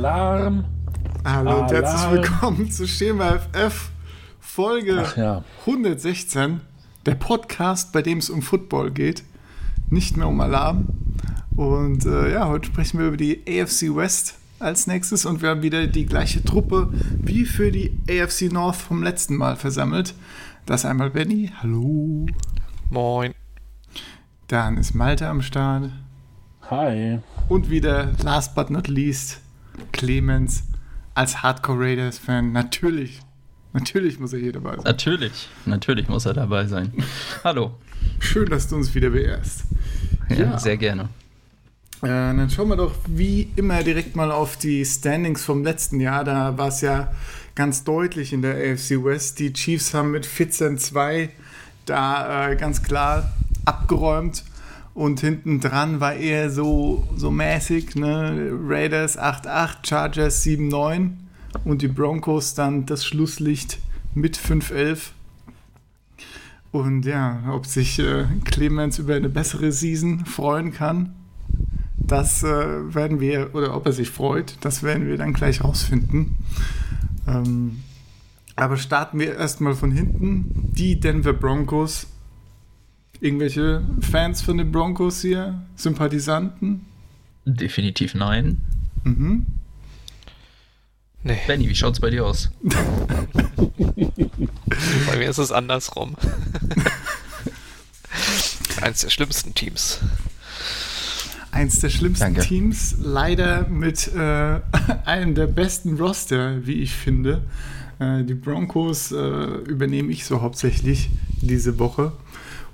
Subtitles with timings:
[0.00, 0.64] Alarm.
[1.26, 3.90] Hallo und herzlich willkommen zu Schema FF
[4.40, 5.44] Folge ja.
[5.66, 6.62] 116.
[7.04, 9.24] Der Podcast, bei dem es um Football geht.
[9.90, 10.86] Nicht mehr um Alarm.
[11.54, 15.62] Und äh, ja, heute sprechen wir über die AFC West als nächstes und wir haben
[15.62, 20.14] wieder die gleiche Truppe wie für die AFC North vom letzten Mal versammelt.
[20.64, 21.52] Das ist einmal Benny.
[21.60, 22.24] Hallo.
[22.88, 23.34] Moin.
[24.48, 25.90] Dann ist Malte am Start.
[26.70, 27.18] Hi.
[27.50, 29.42] Und wieder, last but not least,
[29.92, 30.64] Clemens
[31.14, 32.52] als Hardcore Raiders-Fan.
[32.52, 33.20] Natürlich,
[33.72, 34.84] natürlich muss er hier dabei sein.
[34.84, 36.92] Natürlich, natürlich muss er dabei sein.
[37.44, 37.72] Hallo.
[38.18, 39.64] Schön, dass du uns wieder beehrst.
[40.28, 40.58] Ja, ja.
[40.58, 41.08] sehr gerne.
[42.02, 46.24] Äh, dann schauen wir doch wie immer direkt mal auf die Standings vom letzten Jahr.
[46.24, 47.12] Da war es ja
[47.54, 49.38] ganz deutlich in der AFC West.
[49.38, 51.28] Die Chiefs haben mit 14-2
[51.84, 53.30] da äh, ganz klar
[53.64, 54.44] abgeräumt
[54.94, 58.50] und hinten dran war eher so, so mäßig, ne?
[58.66, 61.12] Raiders 8-8, Chargers 7-9
[61.64, 63.78] und die Broncos dann das Schlusslicht
[64.14, 65.10] mit 5-11.
[66.72, 71.14] Und ja, ob sich äh, Clemens über eine bessere Season freuen kann,
[71.96, 76.36] das äh, werden wir, oder ob er sich freut, das werden wir dann gleich rausfinden.
[77.26, 77.80] Ähm,
[78.56, 80.70] aber starten wir erstmal von hinten.
[80.72, 82.06] Die Denver Broncos
[83.20, 85.60] Irgendwelche Fans von den Broncos hier?
[85.76, 86.86] Sympathisanten?
[87.44, 88.58] Definitiv nein.
[89.04, 89.46] Mhm.
[91.22, 91.38] Nee.
[91.46, 92.50] Benny, wie schaut's bei dir aus?
[95.06, 96.16] bei mir ist es andersrum.
[98.80, 100.00] Eins der schlimmsten Teams.
[101.50, 102.40] Eins der schlimmsten Danke.
[102.40, 104.60] Teams, leider mit äh,
[105.04, 107.42] einem der besten Roster, wie ich finde.
[107.98, 111.10] Äh, die Broncos äh, übernehme ich so hauptsächlich
[111.42, 112.12] diese Woche.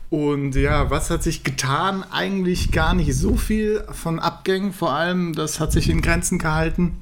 [0.08, 2.04] Und ja, was hat sich getan?
[2.10, 4.72] Eigentlich gar nicht so viel von Abgängen.
[4.72, 6.98] Vor allem, das hat sich in Grenzen gehalten,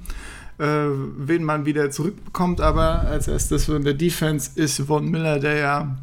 [0.58, 0.86] äh,
[1.18, 2.60] wen man wieder zurückbekommt.
[2.60, 5.98] Aber als erstes in der Defense ist Von Miller, der ja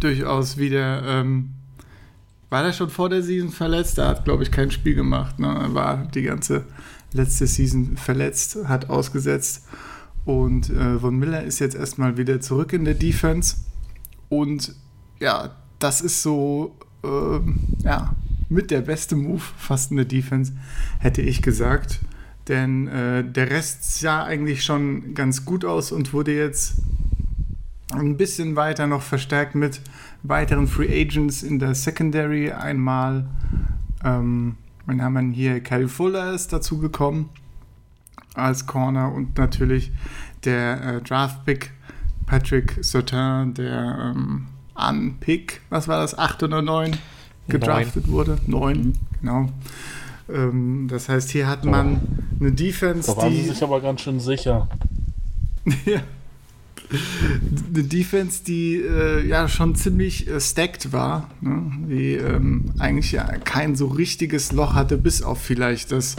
[0.00, 1.02] durchaus wieder.
[1.04, 1.50] Ähm,
[2.48, 3.98] war der schon vor der Season verletzt?
[3.98, 5.38] Er hat, glaube ich, kein Spiel gemacht.
[5.38, 5.46] Ne?
[5.46, 6.64] Er war die ganze
[7.12, 9.68] letzte Season verletzt, hat ausgesetzt.
[10.24, 13.56] Und äh, Von Miller ist jetzt erstmal wieder zurück in der Defense.
[14.28, 14.74] Und
[15.20, 15.50] ja,
[15.80, 18.14] das ist so, ähm, ja,
[18.48, 20.52] mit der beste Move fast in der Defense,
[20.98, 22.00] hätte ich gesagt.
[22.48, 26.82] Denn äh, der Rest sah eigentlich schon ganz gut aus und wurde jetzt
[27.92, 29.80] ein bisschen weiter noch verstärkt mit
[30.22, 32.50] weiteren Free Agents in der Secondary.
[32.52, 33.26] Einmal,
[34.04, 37.30] ähm, dann haben wir hier Kyle Fuller ist dazu gekommen
[38.34, 39.92] als Corner und natürlich
[40.44, 41.72] der äh, Draft-Pick
[42.26, 44.46] Patrick Sautin, der ähm,
[44.80, 46.96] an Pick, was war das, 8 oder 9
[47.48, 48.12] gedraftet Neun.
[48.12, 48.38] wurde?
[48.46, 48.92] 9, mhm.
[49.20, 49.48] genau.
[50.32, 52.00] Ähm, das heißt, hier hat man
[52.38, 53.42] eine Defense, da waren die...
[53.42, 54.68] sie sich aber ganz schön sicher.
[55.84, 56.00] ja.
[57.72, 61.70] Eine Defense, die äh, ja schon ziemlich äh, stacked war, ne?
[61.88, 66.16] die ähm, eigentlich ja kein so richtiges Loch hatte, bis auf vielleicht das,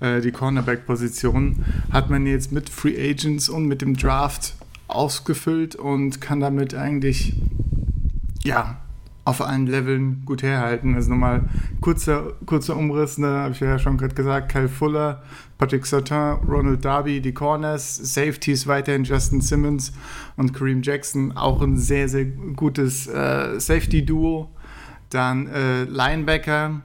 [0.00, 4.54] äh, die Cornerback-Position, hat man jetzt mit Free Agents und mit dem Draft
[4.88, 7.34] ausgefüllt und kann damit eigentlich
[8.44, 8.76] ja,
[9.28, 10.94] auf allen Leveln gut herhalten.
[10.94, 11.42] Also nochmal
[11.82, 15.22] kurzer, kurzer Umriss, ne, habe ich ja schon gerade gesagt, Kyle Fuller,
[15.58, 19.92] Patrick Sautin, Ronald Darby, die Corners, Safeties weiterhin Justin Simmons
[20.36, 24.48] und Kareem Jackson, auch ein sehr, sehr gutes äh, Safety-Duo.
[25.10, 26.80] Dann äh, Linebacker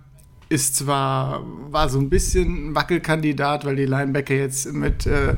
[0.50, 5.36] ist zwar, war so ein bisschen ein Wackelkandidat, weil die Linebacker jetzt mit äh,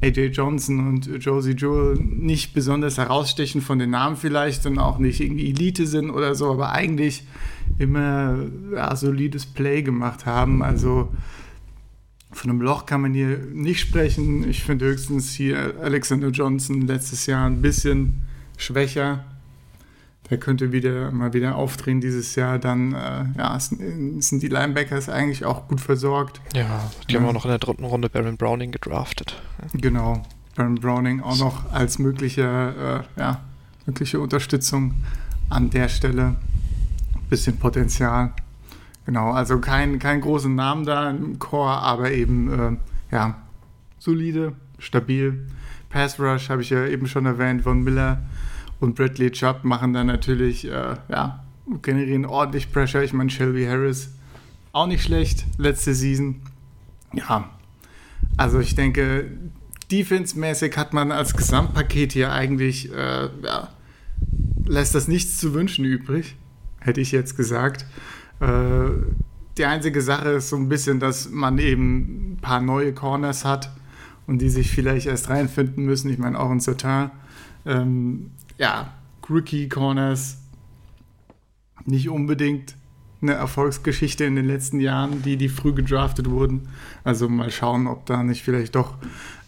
[0.00, 5.20] AJ Johnson und Josie Jewell nicht besonders herausstechen von den Namen vielleicht und auch nicht
[5.20, 7.24] irgendwie Elite sind oder so, aber eigentlich
[7.78, 8.38] immer
[8.74, 10.62] ja, solides Play gemacht haben.
[10.62, 11.08] Also
[12.30, 14.48] von einem Loch kann man hier nicht sprechen.
[14.48, 18.22] Ich finde höchstens hier Alexander Johnson letztes Jahr ein bisschen
[18.56, 19.24] schwächer.
[20.30, 22.58] Der könnte wieder mal wieder aufdrehen dieses Jahr.
[22.58, 26.40] Dann äh, ja, sind die Linebackers eigentlich auch gut versorgt.
[26.54, 27.20] Ja, die ja.
[27.20, 29.40] haben auch noch in der dritten Runde Baron Browning gedraftet.
[29.72, 30.22] Genau,
[30.54, 33.40] Baron Browning auch noch als mögliche, äh, ja,
[33.86, 34.94] mögliche Unterstützung
[35.48, 36.36] an der Stelle.
[37.30, 38.32] Bisschen Potenzial.
[39.06, 42.78] Genau, also kein, kein großen Namen da im Core, aber eben
[43.10, 43.38] äh, ja,
[43.98, 45.48] solide, stabil.
[45.88, 48.20] Pass Rush habe ich ja eben schon erwähnt, von Miller
[48.80, 51.44] und Bradley Chubb machen dann natürlich, äh, ja,
[51.82, 53.02] generieren ordentlich Pressure.
[53.02, 54.10] Ich meine, Shelby Harris
[54.72, 56.36] auch nicht schlecht, letzte Season.
[57.12, 57.50] Ja,
[58.36, 59.30] also ich denke,
[59.90, 63.68] defense-mäßig hat man als Gesamtpaket hier eigentlich, äh, ja,
[64.66, 66.36] lässt das nichts zu wünschen übrig,
[66.80, 67.86] hätte ich jetzt gesagt.
[68.40, 68.90] Äh,
[69.56, 73.70] die einzige Sache ist so ein bisschen, dass man eben ein paar neue Corners hat
[74.26, 76.10] und die sich vielleicht erst reinfinden müssen.
[76.10, 77.10] Ich meine, auch in.
[77.66, 78.92] Ähm, ja,
[79.28, 80.38] Rookie-Corners
[81.84, 82.76] nicht unbedingt
[83.20, 86.68] eine Erfolgsgeschichte in den letzten Jahren, die, die früh gedraftet wurden.
[87.02, 88.94] Also mal schauen, ob da nicht vielleicht doch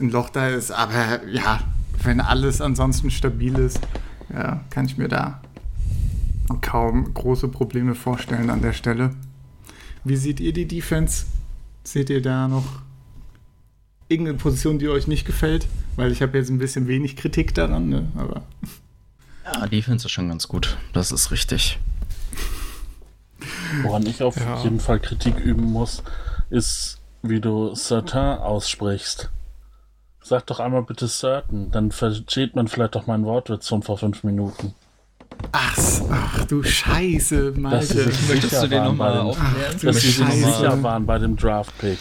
[0.01, 0.73] ein Loch da ist.
[0.73, 1.61] Aber ja,
[2.03, 3.81] wenn alles ansonsten stabil ist,
[4.33, 5.41] ja, kann ich mir da
[6.61, 9.15] kaum große Probleme vorstellen an der Stelle.
[10.03, 11.27] Wie seht ihr die Defense?
[11.85, 12.83] Seht ihr da noch
[14.09, 15.69] irgendeine Position, die euch nicht gefällt?
[15.97, 18.09] Weil ich habe jetzt ein bisschen wenig Kritik daran, ne?
[18.17, 18.43] aber.
[19.45, 20.77] Ja, Defense ist schon ganz gut.
[20.93, 21.79] Das ist richtig.
[23.83, 24.63] Woran ich auf ja.
[24.63, 26.03] jeden Fall Kritik üben muss,
[26.51, 29.31] ist, wie du Certain aussprichst.
[30.23, 34.23] Sag doch einmal bitte Certain, dann versteht man vielleicht doch meinen Wortwitz von vor fünf
[34.23, 34.75] Minuten.
[35.53, 35.79] Ach,
[36.11, 38.13] ach du Scheiße, Malte.
[38.29, 39.79] Möchtest du den nochmal aufklären?
[39.83, 41.99] Dass sie sich sicher waren bei dem Draft-Pick.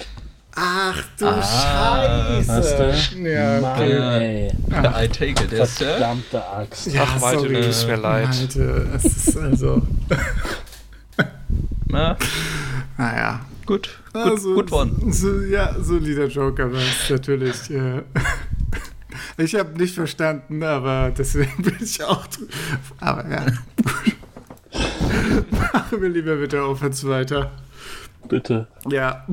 [0.55, 2.93] Ach du ah, Scheiße.
[3.23, 4.51] Ja, okay.
[4.67, 6.87] Mann, I take it, yes, Verdammte Axt.
[6.87, 7.61] Ja, Ach, Malte, sorry.
[7.61, 8.27] tut mir leid.
[8.27, 9.81] Malte, es ist also...
[11.87, 12.17] Na?
[12.97, 13.41] Naja.
[13.65, 15.13] Gut, gut, also, gut one.
[15.13, 17.69] So, ja, solider Joker aber es natürlich.
[17.69, 18.01] Ja.
[19.37, 22.27] Ich habe nicht verstanden, aber deswegen bin ich auch.
[22.99, 23.45] Aber ja.
[25.49, 27.51] Machen wir lieber bitte Offense weiter.
[28.27, 28.67] Bitte.
[28.89, 29.25] Ja.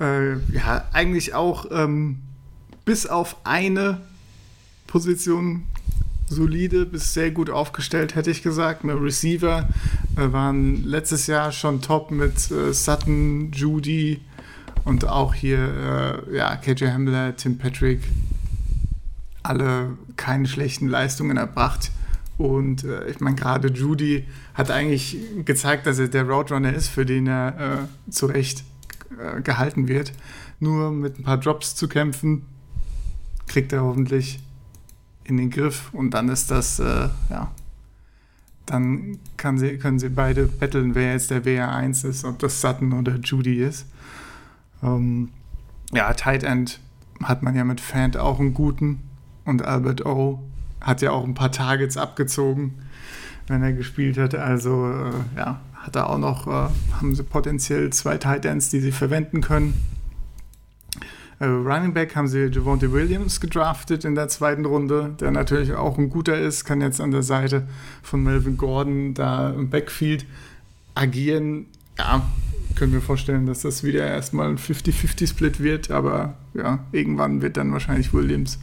[0.00, 2.22] Äh, ja, eigentlich auch ähm,
[2.84, 4.00] bis auf eine
[4.86, 5.64] Position
[6.28, 8.84] solide bis sehr gut aufgestellt, hätte ich gesagt.
[8.84, 9.68] Eine Receiver
[10.16, 14.20] äh, waren letztes Jahr schon top mit äh, Sutton, Judy
[14.84, 18.00] und auch hier äh, ja, KJ Hamler, Tim Patrick.
[19.42, 21.90] Alle keine schlechten Leistungen erbracht.
[22.38, 27.06] Und äh, ich meine, gerade Judy hat eigentlich gezeigt, dass er der Roadrunner ist, für
[27.06, 28.64] den er äh, zu Recht
[29.18, 30.12] äh, gehalten wird.
[30.60, 32.46] Nur mit ein paar Drops zu kämpfen,
[33.46, 34.40] kriegt er hoffentlich
[35.24, 37.50] in den Griff und dann ist das, äh, ja,
[38.66, 39.18] dann
[39.56, 43.62] sie, können sie beide betteln, wer jetzt der WR1 ist, ob das Sutton oder Judy
[43.62, 43.86] ist.
[44.82, 45.30] Ähm,
[45.92, 46.80] ja, Tight End
[47.22, 49.00] hat man ja mit Fant auch einen guten
[49.44, 50.42] und Albert O
[50.80, 52.74] hat ja auch ein paar Targets abgezogen,
[53.46, 54.34] wenn er gespielt hat.
[54.34, 58.80] Also äh, ja, hat er auch noch, äh, haben sie potenziell zwei Tight Ends, die
[58.80, 59.74] sie verwenden können.
[61.38, 65.98] Äh, Running Back haben sie Javonte Williams gedraftet in der zweiten Runde, der natürlich auch
[65.98, 67.68] ein guter ist, kann jetzt an der Seite
[68.02, 70.26] von Melvin Gordon da im Backfield
[70.94, 71.66] agieren.
[71.98, 72.22] Ja,
[72.74, 77.72] können wir vorstellen, dass das wieder erstmal ein 50-50-Split wird, aber ja, irgendwann wird dann
[77.72, 78.58] wahrscheinlich Williams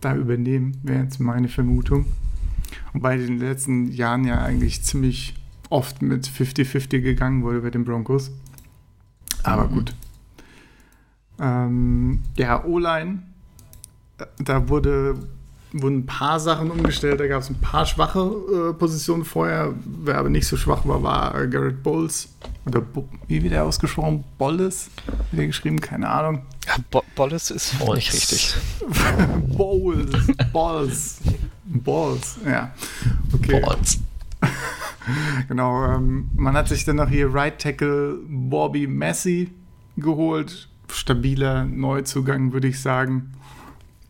[0.00, 2.06] da übernehmen, wäre jetzt meine Vermutung.
[2.92, 5.34] Und bei den letzten Jahren ja eigentlich ziemlich
[5.70, 8.30] oft mit 50-50 gegangen wurde bei den Broncos.
[9.42, 9.74] Aber mhm.
[9.74, 9.94] gut,
[11.38, 13.22] ähm, ja, O-Line,
[14.38, 15.16] da wurde,
[15.72, 19.74] wurden ein paar Sachen umgestellt, da gab es ein paar schwache äh, Positionen vorher.
[19.84, 22.28] Wer aber nicht so schwach war, war äh, Garrett Bowles.
[22.64, 24.24] Oder Bo wie wird der ausgesprochen?
[24.38, 24.90] Bolles?
[25.30, 25.80] Wie der geschrieben?
[25.80, 26.42] Keine Ahnung.
[26.66, 27.96] Ja, Bo Bolles ist Bolles.
[27.96, 28.56] nicht richtig.
[29.56, 30.26] Bowles.
[30.52, 31.18] Balls.
[31.64, 32.72] Balls, ja.
[33.32, 33.60] Okay.
[33.60, 34.00] Balls.
[35.48, 39.52] genau, ähm, man hat sich dann noch hier Right Tackle Bobby Messi
[39.96, 43.32] geholt stabiler Neuzugang, würde ich sagen.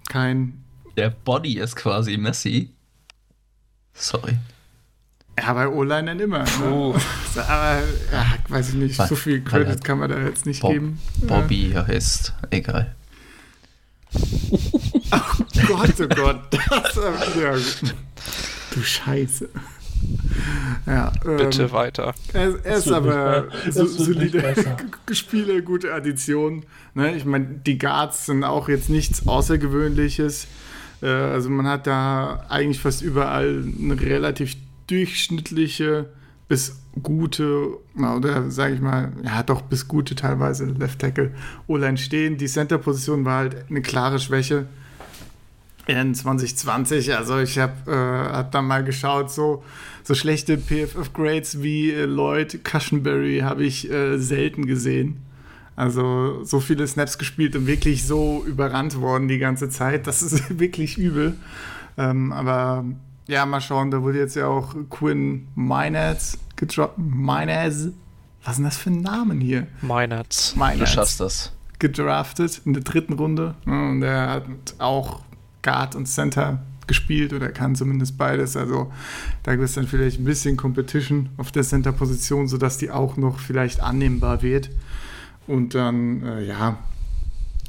[0.08, 0.64] Kein.
[0.96, 2.70] Der Body ist quasi Messi.
[3.94, 4.36] Sorry.
[5.38, 6.44] Ja, bei O-Line dann immer.
[6.44, 6.94] Ne?
[7.36, 10.98] Aber, ja, weiß ich nicht, so viel Credit kann man da jetzt nicht Bob, geben.
[11.22, 11.86] Bobby ja.
[11.86, 12.94] heißt, egal.
[14.14, 16.40] oh Gott, oh Gott.
[16.70, 16.94] Das,
[17.38, 17.52] ja,
[18.70, 19.50] du Scheiße.
[20.86, 22.14] Ja, Bitte ähm, weiter.
[22.32, 24.54] Er, er ist aber so, solide
[25.10, 26.64] Spiele, gute Addition.
[26.94, 27.16] Ne?
[27.16, 30.46] Ich meine, die Guards sind auch jetzt nichts Außergewöhnliches.
[31.02, 36.08] Äh, also man hat da eigentlich fast überall eine relativ durchschnittliche
[36.48, 41.32] bis gute, oder sage ich mal, ja doch bis gute teilweise Left Tackle
[41.66, 42.38] O-Line stehen.
[42.38, 44.66] Die Center-Position war halt eine klare Schwäche
[45.86, 47.14] in 2020.
[47.14, 49.64] Also ich habe äh, hab dann mal geschaut, so,
[50.02, 55.22] so schlechte PFF-Grades wie äh, Lloyd Cushenberry habe ich äh, selten gesehen.
[55.76, 60.06] Also so viele Snaps gespielt und wirklich so überrannt worden die ganze Zeit.
[60.06, 61.36] Das ist wirklich übel.
[61.98, 62.84] Ähm, aber
[63.28, 66.98] ja, mal schauen, da wurde jetzt ja auch Quinn Miners gedroppt.
[66.98, 67.88] Miners?
[68.42, 69.66] Was ist denn das für ein Name hier?
[69.82, 70.54] Miners.
[70.78, 71.52] Du schaffst das.
[71.78, 73.54] Gedraftet in der dritten Runde.
[73.66, 74.44] Und er hat
[74.78, 75.20] auch
[75.66, 78.56] Guard und Center gespielt oder kann zumindest beides.
[78.56, 78.92] Also
[79.42, 83.40] da gibt es dann vielleicht ein bisschen Competition auf der Center-Position, sodass die auch noch
[83.40, 84.70] vielleicht annehmbar wird.
[85.48, 86.78] Und dann, äh, ja,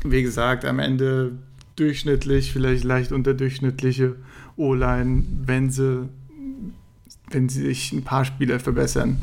[0.04, 1.34] wie gesagt, am Ende
[1.75, 4.16] durchschnittlich, vielleicht leicht unterdurchschnittliche
[4.56, 6.08] O-Line, wenn sie,
[7.32, 9.22] wenn sie sich ein paar Spieler verbessern.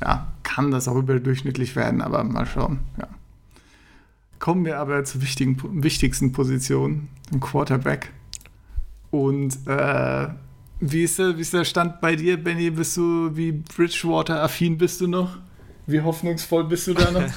[0.00, 2.78] Ja, kann das auch überdurchschnittlich werden, aber mal schauen.
[2.98, 3.08] Ja.
[4.44, 8.12] Kommen wir aber zur wichtigen, wichtigsten Position, dem Quarterback.
[9.10, 10.28] Und äh,
[10.80, 12.68] wie, ist der, wie ist der Stand bei dir, Benny?
[12.68, 15.38] Bist du, wie Bridgewater-affin bist du noch?
[15.86, 17.22] Wie hoffnungsvoll bist du da noch?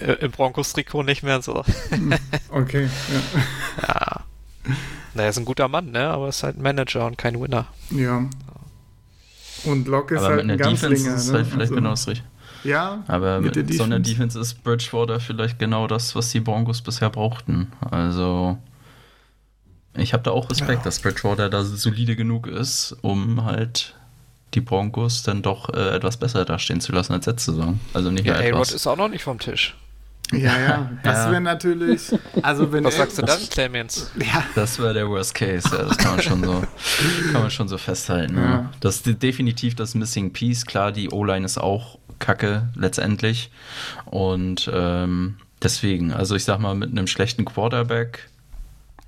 [0.00, 1.62] Äh, Im Broncos-Trikot nicht mehr so.
[2.48, 3.88] Okay, ja.
[3.88, 4.24] ja.
[5.12, 6.08] Naja, ist ein guter Mann, ne?
[6.08, 7.66] Aber ist halt ein Manager und kein Winner.
[7.90, 8.24] Ja.
[9.64, 11.14] Und Locke ist Aber halt mit ein einer Defense Ganzlinger.
[11.14, 11.34] ist es ne?
[11.34, 12.28] halt vielleicht Also, genau das Richtige.
[12.64, 14.38] Ja, Aber mit mit, der so einer Defense.
[14.38, 17.72] Ist Bridgewater vielleicht genau das, was die Broncos bisher brauchten.
[17.90, 18.58] Also
[19.94, 20.84] ich habe da auch Respekt, Ja.
[20.84, 23.94] dass Bridgewater da solide genug ist, um halt
[24.54, 27.80] die Broncos dann doch äh, etwas besser dastehen zu lassen als letzte Saison.
[27.94, 28.72] Also nicht Ja, A-Rod etwas.
[28.72, 29.76] ist auch noch nicht vom Tisch.
[30.32, 30.90] ja, ja.
[31.02, 31.30] Das Ja.
[31.32, 32.12] wäre natürlich.
[32.42, 34.10] Also, wenn Was sagst du dann, Clemens?
[34.18, 36.64] Ja, Das wäre der Worst Case, ja, das kann man schon so,
[37.32, 38.36] kann man schon so festhalten.
[38.36, 38.70] Ja.
[38.80, 40.64] Das ist de- definitiv das Missing Piece.
[40.66, 43.50] Klar, die O-Line ist auch kacke letztendlich.
[44.04, 48.28] Und ähm, deswegen, also ich sag mal, mit einem schlechten Quarterback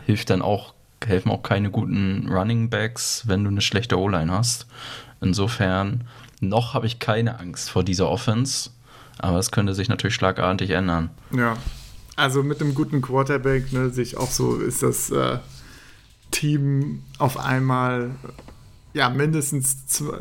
[0.07, 0.75] hilft dann auch,
[1.05, 4.67] helfen auch keine guten Running Backs, wenn du eine schlechte O-Line hast.
[5.21, 6.05] Insofern,
[6.41, 8.71] noch habe ich keine Angst vor dieser Offense,
[9.19, 11.11] aber es könnte sich natürlich schlagartig ändern.
[11.37, 11.57] Ja,
[12.17, 15.39] also mit einem guten Quarterback, ne, sich auch so ist das äh,
[16.31, 18.11] Team auf einmal
[18.93, 20.19] ja mindestens zwei,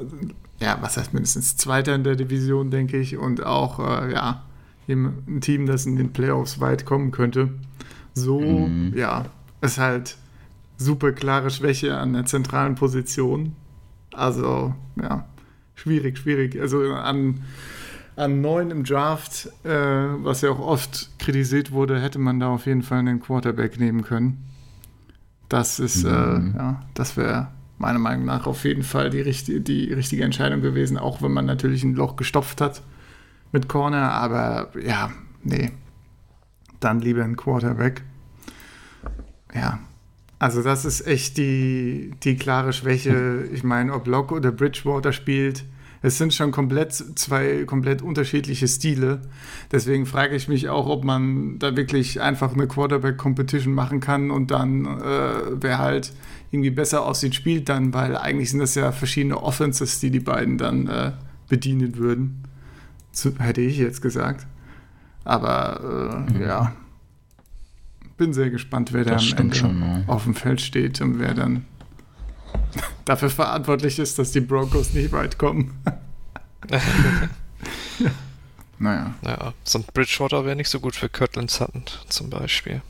[0.61, 4.43] ja, was heißt mindestens Zweiter in der Division, denke ich, und auch äh, ja
[4.87, 7.49] ein Team, das in den Playoffs weit kommen könnte.
[8.15, 8.93] So, Mhm.
[8.95, 9.25] ja,
[9.61, 10.17] ist halt
[10.77, 13.55] super klare Schwäche an der zentralen Position.
[14.13, 15.25] Also, ja,
[15.75, 16.59] schwierig, schwierig.
[16.59, 17.41] Also an
[18.15, 22.65] an neun im Draft, äh, was ja auch oft kritisiert wurde, hätte man da auf
[22.65, 24.43] jeden Fall einen Quarterback nehmen können.
[25.47, 26.53] Das ist, Mhm.
[26.53, 27.47] äh, ja, das wäre
[27.79, 31.45] meiner Meinung nach auf jeden Fall die, richtige die richtige Entscheidung gewesen, auch wenn man
[31.45, 32.83] natürlich ein Loch gestopft hat
[33.51, 35.11] mit Corner, aber ja,
[35.43, 35.71] nee.
[36.79, 38.03] Dann lieber ein Quarterback.
[39.53, 39.79] Ja.
[40.37, 43.49] Also das ist echt die, die klare Schwäche.
[43.51, 45.65] Ich meine, ob Locke oder Bridgewater spielt,
[46.01, 49.21] es sind schon komplett zwei komplett unterschiedliche Stile.
[49.71, 54.51] Deswegen frage ich mich auch, ob man da wirklich einfach eine Quarterback-Competition machen kann und
[54.51, 56.13] dann äh, wer halt
[56.51, 60.57] irgendwie besser aussieht, spielt dann, weil eigentlich sind das ja verschiedene Offenses, die die beiden
[60.57, 61.11] dann äh,
[61.47, 62.43] bedienen würden.
[63.11, 64.47] Zu, hätte ich jetzt gesagt.
[65.25, 66.41] Aber äh, Mhm.
[66.41, 66.73] ja,
[68.17, 71.65] bin sehr gespannt, wer da am Ende schon, auf dem Feld steht und wer dann
[73.05, 75.77] dafür verantwortlich ist, dass die Broncos nicht weit kommen.
[78.79, 79.13] naja.
[79.23, 82.81] Ja, so ein Bridgewater wäre nicht so gut für Kirtland Sutton zum Beispiel.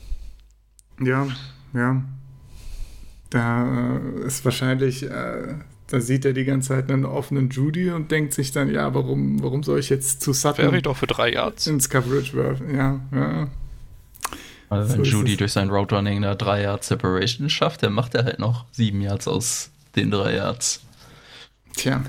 [1.00, 1.26] Ja,
[1.72, 2.02] ja.
[3.30, 5.54] Da äh, ist wahrscheinlich, äh,
[5.86, 9.42] da sieht er die ganze Zeit einen offenen Judy und denkt sich dann, ja, warum,
[9.42, 11.66] warum soll ich jetzt zu Wäre Sutton ich doch für drei Yards.
[11.66, 12.74] ins Coverage werfen?
[12.74, 13.48] Ja, ja.
[14.70, 17.92] Also So wenn ist Judy durch sein Route Running eine 3 Yard Separation schafft, dann
[17.92, 20.80] macht er halt noch 7 Yards aus den 3 Yards.
[21.76, 22.02] Tja,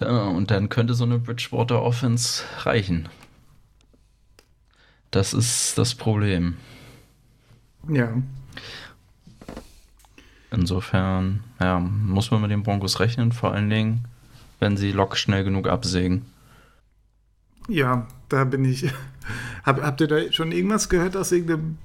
[0.00, 3.08] Ja, und dann könnte so eine Bridgewater Offense reichen.
[5.10, 6.56] Das ist das Problem.
[7.88, 8.22] ja.
[10.52, 14.04] Insofern, ja, muss man mit den Broncos rechnen, vor allen Dingen,
[14.58, 16.26] wenn sie Lock schnell genug absägen.
[17.68, 18.92] Ja, da bin ich.
[19.64, 21.78] Hab, habt ihr da schon irgendwas gehört aus irgendeinem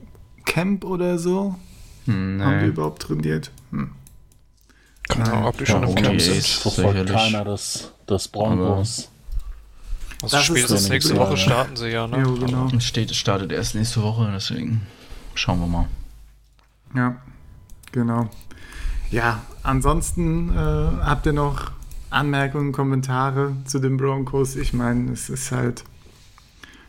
[0.46, 1.56] Camp oder so?
[2.06, 2.70] Hm, Haben die nee.
[2.70, 3.52] überhaupt trainiert?
[3.72, 3.92] Hm.
[5.08, 5.96] Keine Ahnung, ob die schon im.
[5.96, 6.46] Camp ist sind.
[6.46, 7.16] Verfolgt sicherlich.
[7.16, 9.10] keiner des, des Broncos.
[10.22, 11.18] Also Das ist spätestens das nächste.
[11.18, 12.20] Woche starten sie ja, ne?
[12.20, 12.70] Jo, genau.
[12.76, 14.82] Es steht, es startet erst nächste Woche, deswegen
[15.36, 15.88] schauen wir mal.
[16.96, 17.18] Ja,
[17.92, 18.30] genau.
[19.12, 21.72] Ja, ansonsten äh, habt ihr noch
[22.10, 24.56] Anmerkungen, Kommentare zu den Broncos?
[24.56, 25.84] Ich meine, es ist halt.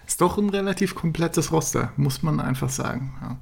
[0.06, 3.14] Ist doch ein relativ komplettes Roster, muss man einfach sagen.
[3.20, 3.36] Ja.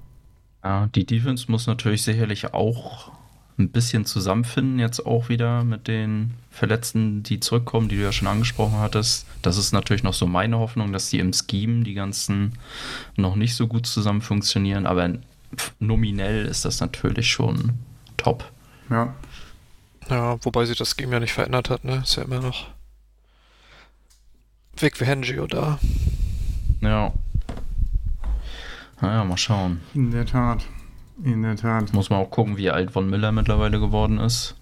[0.64, 3.12] Ja, die Defense muss natürlich sicherlich auch
[3.59, 8.26] ein bisschen zusammenfinden, jetzt auch wieder mit den Verletzten, die zurückkommen, die du ja schon
[8.26, 9.26] angesprochen hattest.
[9.42, 12.59] Das ist natürlich noch so meine Hoffnung, dass die im Scheme die ganzen
[13.16, 15.12] noch nicht so gut zusammen funktionieren, aber
[15.78, 17.75] nominell ist das natürlich schon
[18.16, 18.50] top.
[18.90, 19.14] ja.
[20.11, 22.02] Ja, wobei sich das Game ja nicht verändert hat, ne?
[22.04, 22.66] Ist ja immer noch
[24.76, 25.78] Vic Fangio da.
[26.84, 27.12] Ja.
[29.00, 29.80] Naja, mal schauen.
[29.94, 30.64] In der Tat.
[31.22, 31.92] In der Tat.
[31.92, 34.56] Muss man auch gucken, wie alt Von Miller mittlerweile geworden ist.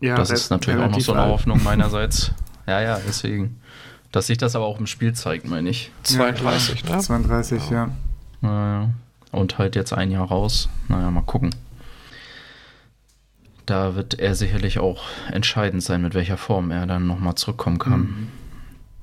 [0.00, 1.32] Ja, das ist natürlich auch noch so eine alt.
[1.32, 2.32] Hoffnung meinerseits.
[2.66, 3.60] Ja, ja, deswegen.
[4.12, 5.90] Dass sich das aber auch im Spiel zeigt, meine ich.
[6.04, 7.02] 32, ja, ne?
[7.02, 7.90] 32, ja.
[8.42, 8.90] ja.
[9.32, 10.68] Und halt jetzt ein Jahr raus.
[10.88, 11.54] Naja, mal gucken.
[13.66, 18.00] Da wird er sicherlich auch entscheidend sein, mit welcher Form er dann nochmal zurückkommen kann.
[18.00, 18.28] Mhm.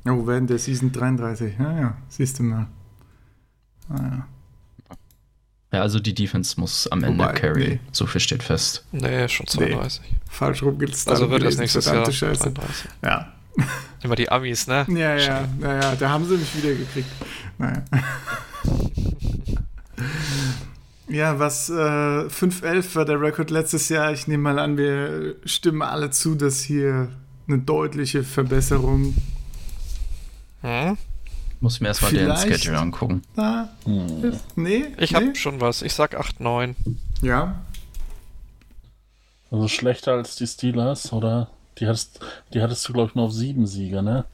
[0.05, 1.53] Oh, während der Season 33.
[1.57, 2.67] Ja, ja, siehst du mal.
[3.89, 4.27] Ah, ja.
[5.73, 7.67] Ja, also die Defense muss am Ende Wobei, carry.
[7.67, 7.79] Nee.
[7.91, 8.85] So viel steht fest.
[8.91, 10.01] Nee, schon 32.
[10.03, 10.17] Nee.
[10.29, 12.51] Falsch rum gibt's Also wird das nächstes Jahr Scheiße.
[12.51, 12.91] 33.
[13.03, 13.33] Ja.
[14.03, 14.85] Immer die Amis, ne?
[14.89, 17.09] Ja, ja, naja, da haben sie mich wieder gekriegt.
[17.57, 17.83] Naja.
[21.07, 24.11] ja, was äh, 5-11 war der Rekord letztes Jahr.
[24.11, 27.09] Ich nehme mal an, wir stimmen alle zu, dass hier
[27.47, 29.15] eine deutliche Verbesserung.
[30.63, 30.97] Hm?
[31.59, 33.21] Muss mir erstmal den Schedule angucken.
[33.35, 34.37] Na, hm.
[34.55, 34.85] Nee?
[34.97, 35.17] Ich nee?
[35.17, 35.81] habe schon was.
[35.81, 36.75] Ich sag 8-9.
[37.21, 37.61] Ja.
[39.51, 41.49] Also schlechter als die Steelers, oder?
[41.77, 42.19] Die hattest,
[42.53, 44.25] die hattest du, glaube ich, nur auf sieben Siege, ne?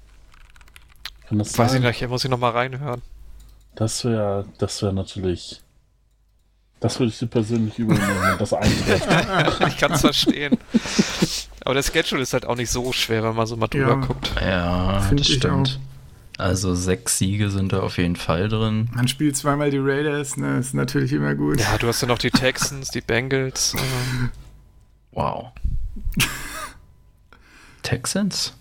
[1.28, 1.84] Kann das Weiß sein?
[1.84, 3.02] ich nicht, muss ich nochmal reinhören.
[3.76, 5.62] Das wäre das wäre natürlich.
[6.80, 9.08] Das würde ich dir persönlich übernehmen, das eintrifft.
[9.68, 10.58] ich kann es verstehen.
[11.64, 13.96] Aber der Schedule ist halt auch nicht so schwer, wenn man so mal drüber ja.
[13.96, 14.32] guckt.
[14.42, 15.80] Ja, Find das stimmt.
[16.40, 18.90] Also sechs Siege sind da auf jeden Fall drin.
[18.94, 20.58] Man spielt zweimal die Raiders, ne?
[20.58, 21.60] Ist natürlich immer gut.
[21.60, 23.76] Ja, du hast ja noch die Texans, die Bengals.
[23.78, 24.30] Ähm.
[25.12, 25.48] Wow.
[27.82, 28.54] Texans?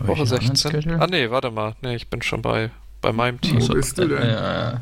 [0.00, 0.98] Woche 16.
[0.98, 1.76] Ah nee, warte mal.
[1.82, 2.70] Nee, ich bin schon bei,
[3.02, 3.60] bei meinem Team.
[3.60, 4.22] Wo bist du denn?
[4.22, 4.76] Äh,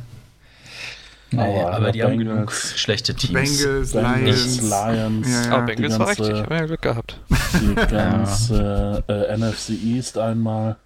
[1.33, 3.33] Nee, aber, aber die Bengals, haben genug schlechte Teams.
[3.33, 4.63] Bengals, Lions.
[4.63, 5.29] Lions.
[5.29, 5.53] Ja, ja.
[5.57, 7.21] Aber Bengals war richtig, ich habe ja Glück gehabt.
[7.61, 10.77] Die ganze äh, NFC East einmal.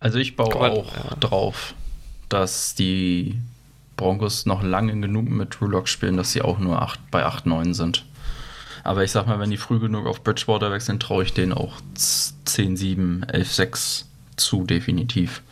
[0.00, 1.16] Also ich baue mal, auch ja.
[1.16, 1.74] drauf,
[2.28, 3.38] dass die
[3.96, 7.74] Broncos noch lange genug mit True Lock spielen, dass sie auch nur 8, bei 8-9
[7.74, 8.04] sind.
[8.84, 11.80] Aber ich sag mal, wenn die früh genug auf Bridgewater wechseln, traue ich denen auch
[11.96, 14.04] 10-7, 11-6
[14.36, 15.42] zu, definitiv.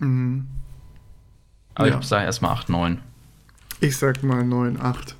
[0.00, 0.46] Mhm.
[1.74, 1.98] Aber ja.
[1.98, 2.98] ich sage erstmal 8-9.
[3.80, 5.14] Ich sag mal 9-8.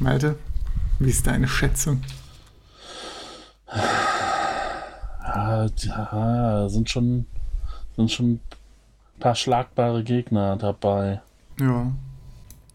[0.00, 0.38] Malte,
[0.98, 2.02] wie ist deine Schätzung?
[5.34, 7.26] Ja, ja, sind schon,
[7.96, 8.40] sind schon ein
[9.18, 11.20] paar schlagbare Gegner dabei.
[11.58, 11.92] Ja.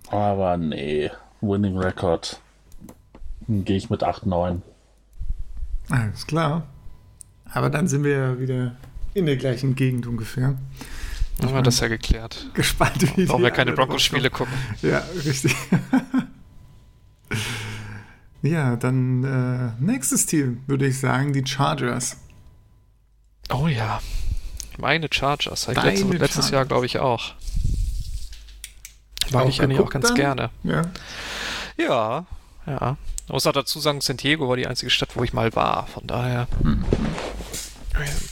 [0.10, 1.10] Aber nee,
[1.42, 2.42] Winning Record.
[3.48, 4.62] Gehe ich mit 8-9.
[5.90, 6.68] Alles klar.
[7.52, 8.76] Aber dann sind wir ja wieder
[9.14, 10.58] in der gleichen Gegend ungefähr.
[11.42, 12.50] Haben wir das ja geklärt.
[12.54, 14.54] Gespannt, wie Warum wir keine Broncos-Spiele gucken.
[14.82, 15.56] Ja, richtig.
[18.42, 22.18] ja, dann äh, nächstes Team, würde ich sagen, die Chargers.
[23.50, 24.02] Oh ja.
[24.78, 25.68] Meine Chargers.
[25.68, 26.50] Letztes, letztes Chargers.
[26.52, 27.34] Jahr, glaube ich, auch.
[29.32, 30.16] Mag auch ich eigentlich auch ganz dann?
[30.16, 30.50] gerne.
[30.64, 30.84] Ja.
[31.78, 32.26] Ja,
[32.66, 32.98] ja.
[33.26, 35.88] Ich muss auch dazu sagen, San Diego war die einzige Stadt, wo ich mal war.
[35.88, 36.48] Von daher.
[36.64, 36.84] Hm.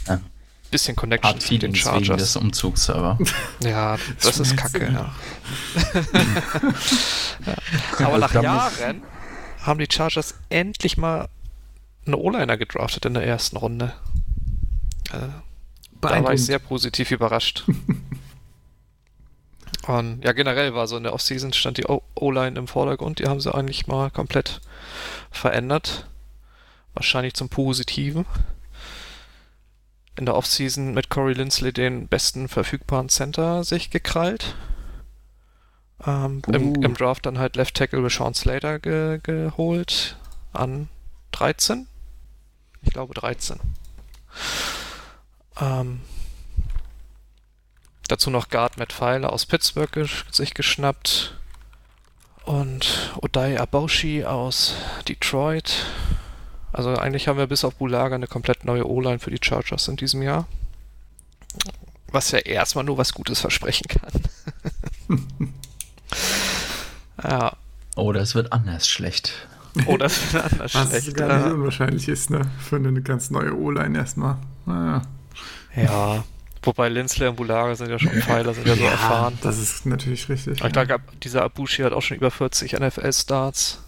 [0.08, 0.20] Ja.
[0.72, 2.08] Bisschen Connection zu den Chargers.
[2.08, 3.18] Wegen des Umzugs aber.
[3.64, 5.14] Ja, das, ist kacke, ja.
[8.00, 8.06] ja.
[8.06, 9.02] Aber nach Jahren
[9.62, 11.30] haben die Chargers endlich mal
[12.06, 13.94] einen O-Liner gedraftet in der ersten Runde.
[15.12, 15.44] Da
[16.02, 17.66] war ich sehr positiv überrascht.
[19.88, 23.20] Und ja, generell war so in der Offseason stand die O-Line im Vordergrund.
[23.20, 24.60] Die haben sie eigentlich mal komplett
[25.32, 26.08] verändert.
[26.94, 28.26] Wahrscheinlich zum Positiven.
[30.18, 34.56] In der Offseason mit Corey Lindsley den besten verfügbaren Center sich gekrallt.
[36.06, 36.52] Ähm, uh.
[36.52, 40.18] im, im, Draft dann halt Left Tackle Sean Slater ge geholt
[40.54, 40.90] an
[41.32, 41.88] 13.
[42.82, 43.60] Ich glaube 13.
[45.60, 46.02] Ähm,
[48.08, 51.36] Dazu noch Guard Matt Pfeiler aus Pittsburgh gesch sich geschnappt.
[52.46, 54.76] Und Odai Aboshi aus
[55.10, 55.86] Detroit.
[56.72, 59.98] Also eigentlich haben wir bis auf Bulaga eine komplett neue O-Line für die Chargers in
[59.98, 60.48] diesem Jahr.
[62.12, 64.24] Was ja erstmal nur was Gutes versprechen kann.
[67.24, 67.58] ja.
[67.98, 69.34] Oder es wird anders schlecht.
[69.88, 71.08] Oder es wird anders was schlecht.
[71.08, 72.50] Was gar nicht unwahrscheinlich ist, ne?
[72.60, 74.38] Für eine ganz neue O-Line erstmal.
[74.66, 75.02] Naja.
[75.84, 76.24] Ja.
[76.64, 79.38] Wobei Lindsley und Bulaga sind ja schon Pfeiler, sind ja, ja so erfahren.
[79.42, 80.62] Das ist natürlich richtig.
[80.62, 83.82] Ich glaube, dieser Abushi hat auch schon über 40 NFL-Starts.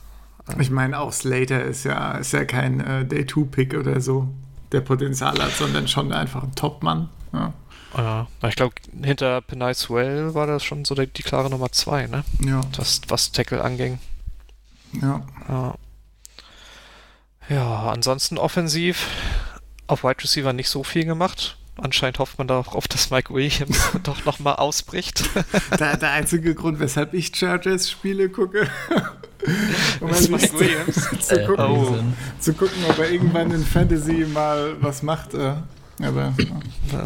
[0.60, 4.30] Ich meine, auch Slater ist ja, ist ja kein äh, Day-2-Pick oder so,
[4.72, 7.10] der Potenzial hat, sondern schon einfach ein Top-Mann.
[7.34, 7.54] Ja.
[7.96, 8.28] ja.
[8.48, 12.24] ich glaube, hinter Penay Swell war das schon so die, die klare Nummer 2, ne?
[12.44, 12.62] Ja.
[12.78, 14.00] Was, was Tackle anging.
[14.94, 15.22] Ja.
[15.48, 15.76] ja.
[17.50, 19.08] Ja, ansonsten offensiv
[19.88, 24.26] auf Wide Receiver nicht so viel gemacht Anscheinend hofft man darauf, dass Mike Williams doch
[24.26, 25.24] nochmal ausbricht.
[25.80, 28.68] Der, der, einzige Grund, weshalb ich Chargers-Spiele gucke,
[30.00, 31.10] um ist Mike Williams.
[31.28, 32.04] zu, gucken, oh.
[32.40, 35.34] zu gucken, ob er irgendwann in Fantasy mal was macht.
[35.34, 35.54] Äh.
[36.02, 36.34] Aber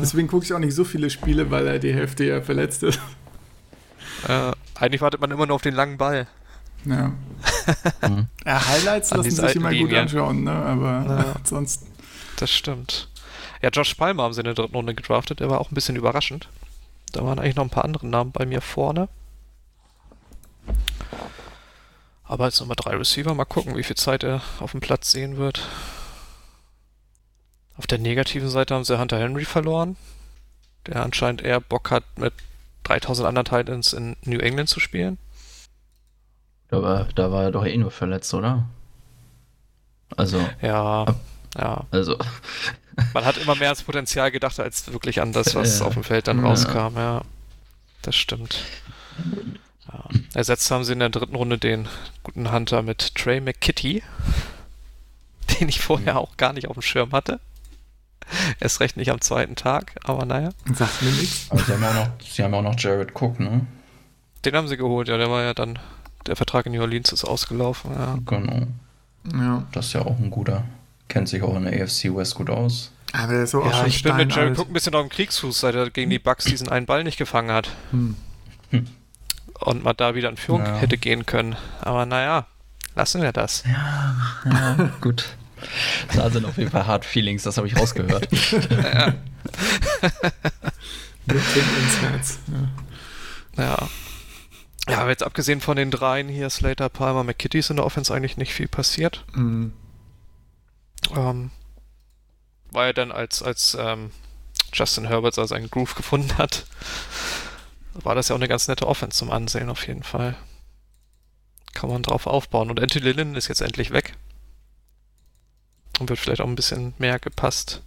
[0.01, 2.99] deswegen gucke ich auch nicht so viele Spiele, weil er die Hälfte ja verletzt ist.
[4.27, 6.27] Äh, eigentlich wartet man immer nur auf den langen Ball.
[6.85, 7.11] Ja.
[8.45, 10.51] ja Highlights lassen sich immer gut anschauen, ne?
[10.51, 11.35] aber ja.
[11.43, 11.85] sonst.
[12.37, 13.07] Das stimmt.
[13.63, 15.39] Ja, Josh Palmer haben sie in der dritten Runde gedraftet.
[15.39, 16.49] Der war auch ein bisschen überraschend.
[17.13, 19.07] Da waren eigentlich noch ein paar andere Namen bei mir vorne.
[22.25, 25.37] Aber als Nummer 3 Receiver, mal gucken, wie viel Zeit er auf dem Platz sehen
[25.37, 25.65] wird.
[27.77, 29.95] Auf der negativen Seite haben sie Hunter Henry verloren,
[30.85, 32.33] der anscheinend eher Bock hat, mit
[32.83, 35.17] 3000 anderen Titans in New England zu spielen.
[36.67, 38.65] Da war, da war er doch eh nur verletzt, oder?
[40.17, 40.45] Also.
[40.61, 41.05] Ja,
[41.57, 41.85] ja.
[41.91, 42.17] Also.
[43.13, 45.85] Man hat immer mehr ans Potenzial gedacht, als wirklich an das, was ja.
[45.85, 46.45] auf dem Feld dann ja.
[46.45, 47.21] rauskam, ja.
[48.01, 48.63] Das stimmt.
[49.91, 50.03] Ja.
[50.33, 51.87] Ersetzt haben sie in der dritten Runde den
[52.23, 54.03] guten Hunter mit Trey McKitty,
[55.59, 57.39] den ich vorher auch gar nicht auf dem Schirm hatte.
[58.59, 60.49] Erst recht nicht am zweiten Tag, aber naja.
[60.73, 61.47] Sagt mir nichts.
[61.49, 63.65] Aber sie haben auch noch, sie haben auch noch Jared Cook, ne?
[64.45, 65.79] Den haben sie geholt, ja, der war ja dann,
[66.25, 68.17] der Vertrag in New Orleans ist ausgelaufen, ja.
[68.25, 68.67] Genau.
[69.33, 69.65] Ja.
[69.71, 70.63] Das ist ja auch ein guter.
[71.13, 72.89] Kennt sich auch in der AFC West gut aus.
[73.11, 75.75] Aber so auch ja, ich bin mit Jared Cook ein bisschen auf dem Kriegsfuß, seit
[75.75, 77.69] er gegen die Bucks diesen einen Ball nicht gefangen hat.
[77.91, 78.15] Hm.
[78.71, 78.87] Hm.
[79.59, 80.77] Und man da wieder in Führung ja.
[80.77, 81.55] hätte gehen können.
[81.81, 82.47] Aber naja,
[82.95, 83.63] lassen wir das.
[83.67, 84.15] Ja,
[84.51, 85.37] ja gut.
[86.15, 88.27] Da sind auf jeden Fall Hard Feelings, das habe ich rausgehört.
[88.71, 89.13] ja.
[91.27, 92.39] ins Herz.
[93.55, 93.63] Ja.
[93.63, 93.89] ja.
[94.89, 98.11] Ja, aber jetzt abgesehen von den dreien hier, Slater, Palmer, McKitty, ist in der Offense
[98.11, 99.23] eigentlich nicht viel passiert.
[99.33, 99.73] Mhm.
[101.15, 101.51] Ähm,
[102.71, 104.11] war ja dann, als, als ähm,
[104.73, 106.65] Justin Herbert so seinen Groove gefunden hat,
[107.93, 110.35] war das ja auch eine ganz nette Offense zum Ansehen auf jeden Fall.
[111.73, 112.69] Kann man drauf aufbauen.
[112.69, 114.15] Und Anthony Lillen ist jetzt endlich weg.
[115.99, 117.83] Und wird vielleicht auch ein bisschen mehr gepasst.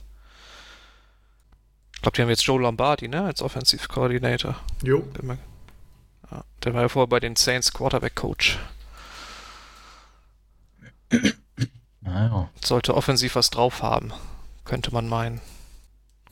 [1.94, 4.61] Ich glaube, die haben jetzt Joe Lombardi, ne, als Offensive Coordinator.
[4.83, 5.05] Jo.
[6.64, 8.59] Der war ja vorher bei den Saints Quarterback Coach.
[12.06, 12.48] Naja.
[12.64, 14.12] Sollte offensiv was drauf haben,
[14.64, 15.40] könnte man meinen.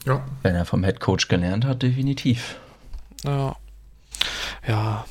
[0.06, 0.24] Ja.
[0.42, 2.56] Wenn er vom Head Coach gelernt hat, definitiv.
[3.24, 3.56] Ja.
[4.66, 5.04] Ja.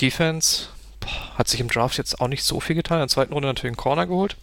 [0.00, 0.68] Defense
[0.98, 2.98] boah, hat sich im Draft jetzt auch nicht so viel getan.
[2.98, 4.36] In der zweiten Runde natürlich einen Corner geholt.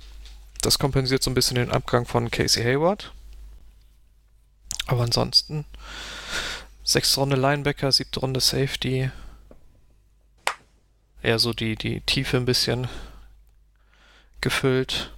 [0.61, 3.11] Das kompensiert so ein bisschen den Abgang von Casey Hayward.
[4.85, 5.65] Aber ansonsten
[6.83, 9.11] sechste Runde Linebacker, siebte Runde Safety.
[11.21, 12.87] Eher so die, die Tiefe ein bisschen
[14.39, 15.11] gefüllt.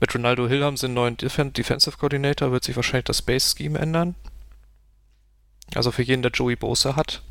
[0.00, 3.56] Mit Ronaldo Hill haben sie einen neuen Def Defensive Coordinator, wird sich wahrscheinlich das Base
[3.56, 4.14] Scheme ändern.
[5.74, 7.22] Also für jeden, der Joey Bosa hat.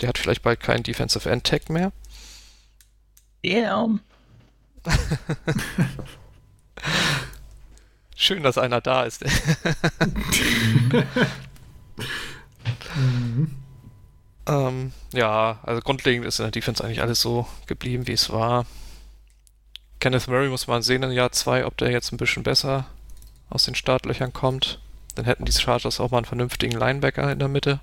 [0.00, 1.92] Der hat vielleicht bald keinen Defensive End Tag mehr.
[3.44, 4.00] Damn.
[8.16, 9.24] Schön, dass einer da ist.
[9.24, 11.04] mhm.
[14.46, 18.66] ähm, ja, also grundlegend ist in der Defense eigentlich alles so geblieben, wie es war.
[20.00, 22.86] Kenneth Murray muss man sehen in Jahr 2, ob der jetzt ein bisschen besser
[23.50, 24.80] aus den Startlöchern kommt.
[25.14, 27.80] Dann hätten die Chargers auch mal einen vernünftigen Linebacker in der Mitte.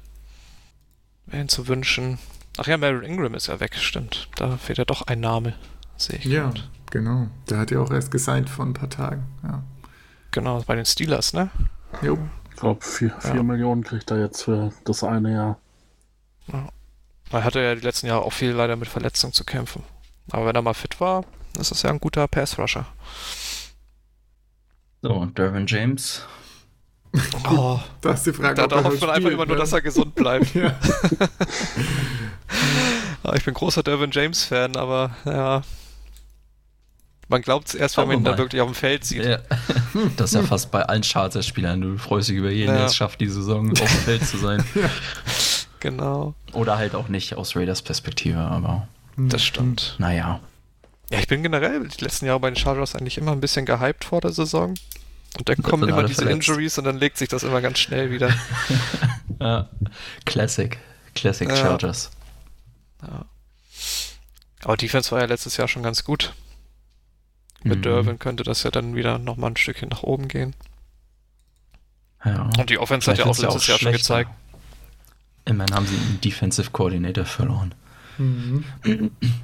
[1.28, 2.18] Wäre ihn zu wünschen.
[2.58, 4.30] Ach ja, Meryl Ingram ist ja weg, stimmt.
[4.36, 5.54] Da fehlt ja doch ein Name,
[5.96, 6.26] sehe ich.
[6.26, 6.70] Ja, grad.
[6.90, 7.28] genau.
[7.50, 9.28] Der hat ja auch erst gesigned vor ein paar Tagen.
[9.44, 9.62] Ja.
[10.32, 11.52] Genau, bei den Steelers, ne?
[12.02, 12.18] Jo.
[12.50, 13.44] Ich glaube, 4 ja.
[13.44, 15.60] Millionen kriegt er jetzt für das eine Jahr.
[16.52, 16.70] Ja.
[17.32, 19.84] Er hatte ja die letzten Jahre auch viel leider mit Verletzungen zu kämpfen.
[20.32, 21.24] Aber wenn er mal fit war,
[21.58, 22.86] das ist ja ein guter Pass-Rusher.
[25.02, 26.22] So, Dervin James.
[27.50, 28.56] Oh, das ist die Frage.
[28.56, 30.54] Da, da hofft man einfach immer nur, dass er gesund bleibt.
[30.56, 30.78] ja.
[33.34, 35.62] ich bin großer Dervin James-Fan, aber ja.
[37.30, 39.26] Man glaubt es erst, wenn man ihn dann wirklich auf dem Feld sieht.
[39.26, 39.40] Ja.
[40.16, 41.82] Das ist ja fast bei allen Chargers-Spielern.
[41.82, 42.78] Du freust dich über jeden, ja.
[42.78, 44.64] der es schafft, die Saison auf dem Feld zu sein.
[45.80, 46.36] Genau.
[46.54, 48.88] Oder halt auch nicht aus Raiders Perspektive, aber.
[49.18, 49.96] Das stimmt.
[49.98, 50.40] Naja.
[51.10, 54.04] Ja, ich bin generell die letzten Jahre bei den Chargers eigentlich immer ein bisschen gehypt
[54.04, 54.74] vor der Saison.
[55.38, 56.50] Und dann kommen immer diese verletzt.
[56.50, 58.34] Injuries und dann legt sich das immer ganz schnell wieder.
[59.40, 59.70] ja.
[60.26, 60.78] Classic.
[61.16, 61.56] Classic ja.
[61.56, 62.12] Chargers.
[63.02, 63.26] Ja.
[64.64, 66.34] Aber Defense war ja letztes Jahr schon ganz gut.
[67.64, 67.82] Mit mhm.
[67.84, 70.56] Derwin könnte das ja dann wieder nochmal ein Stückchen nach oben gehen.
[72.26, 72.50] Ja.
[72.58, 74.32] Und die Offense Vielleicht hat ja auch letztes auch Jahr schon gezeigt.
[75.46, 77.74] Immerhin haben sie einen Defensive Coordinator verloren.
[78.18, 78.64] Mhm.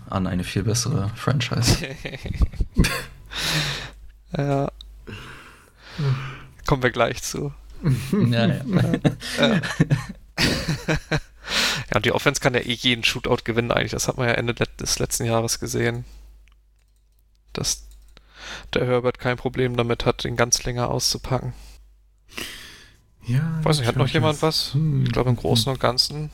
[0.09, 1.87] An eine viel bessere Franchise.
[4.37, 4.71] ja.
[6.65, 7.53] Kommen wir gleich zu.
[8.11, 8.61] ja, ja.
[9.37, 9.61] ja,
[11.95, 13.91] und die Offense kann ja eh jeden Shootout gewinnen eigentlich.
[13.91, 16.05] Das hat man ja Ende des letzten Jahres gesehen.
[17.51, 17.87] Dass
[18.73, 21.53] der Herbert kein Problem damit hat, den ganz länger auszupacken.
[23.25, 23.59] Ja.
[23.63, 24.73] Weiß nicht, hat noch jemand was?
[24.73, 25.05] Hm.
[25.05, 26.29] Ich glaube im Großen und Ganzen.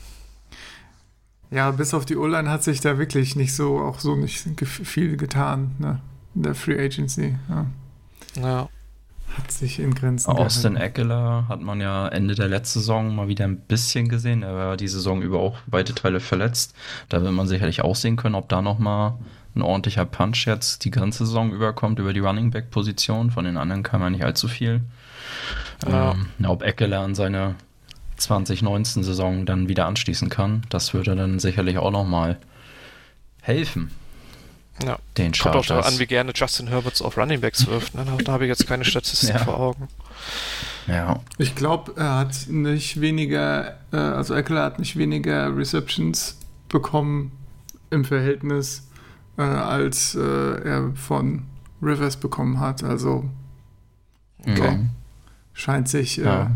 [1.50, 5.16] Ja, bis auf die O-Line hat sich da wirklich nicht so, auch so nicht viel
[5.16, 6.00] getan, ne?
[6.34, 7.36] In der Free Agency.
[7.48, 7.66] Ja.
[8.40, 8.68] ja.
[9.36, 13.44] Hat sich in Grenzen Austin Eckler hat man ja Ende der letzten Saison mal wieder
[13.44, 14.42] ein bisschen gesehen.
[14.42, 16.74] Er war die Saison über auch weite Teile verletzt.
[17.08, 19.14] Da wird man sicherlich auch sehen können, ob da nochmal
[19.54, 23.30] ein ordentlicher Punch jetzt die ganze Saison überkommt über die Running Back Position.
[23.30, 24.82] Von den anderen kam ja nicht allzu viel.
[25.86, 26.12] Ja.
[26.12, 27.54] Ähm, ob Eckler an seine
[28.20, 32.38] 2019 Saison dann wieder anschließen kann, das würde dann sicherlich auch nochmal
[33.40, 33.90] helfen.
[34.84, 34.98] Ja.
[35.18, 37.94] Den Kommt auch darauf an, wie gerne Justin Herberts auf Running Backs wirft.
[37.94, 38.04] Ne?
[38.24, 39.38] Da habe ich jetzt keine Statistik ja.
[39.38, 39.88] vor Augen.
[40.86, 41.20] Ja.
[41.38, 47.32] Ich glaube, er hat nicht weniger, äh, also Eckler hat nicht weniger Receptions bekommen
[47.90, 48.88] im Verhältnis,
[49.36, 51.42] äh, als äh, er von
[51.82, 52.82] Rivers bekommen hat.
[52.82, 53.28] Also
[54.46, 54.78] okay.
[55.52, 56.50] scheint sich ja.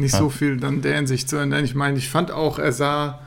[0.00, 0.18] Nicht ja.
[0.18, 1.64] so viel dann der Hinsicht zu ändern.
[1.64, 3.20] Ich meine, ich fand auch, er sah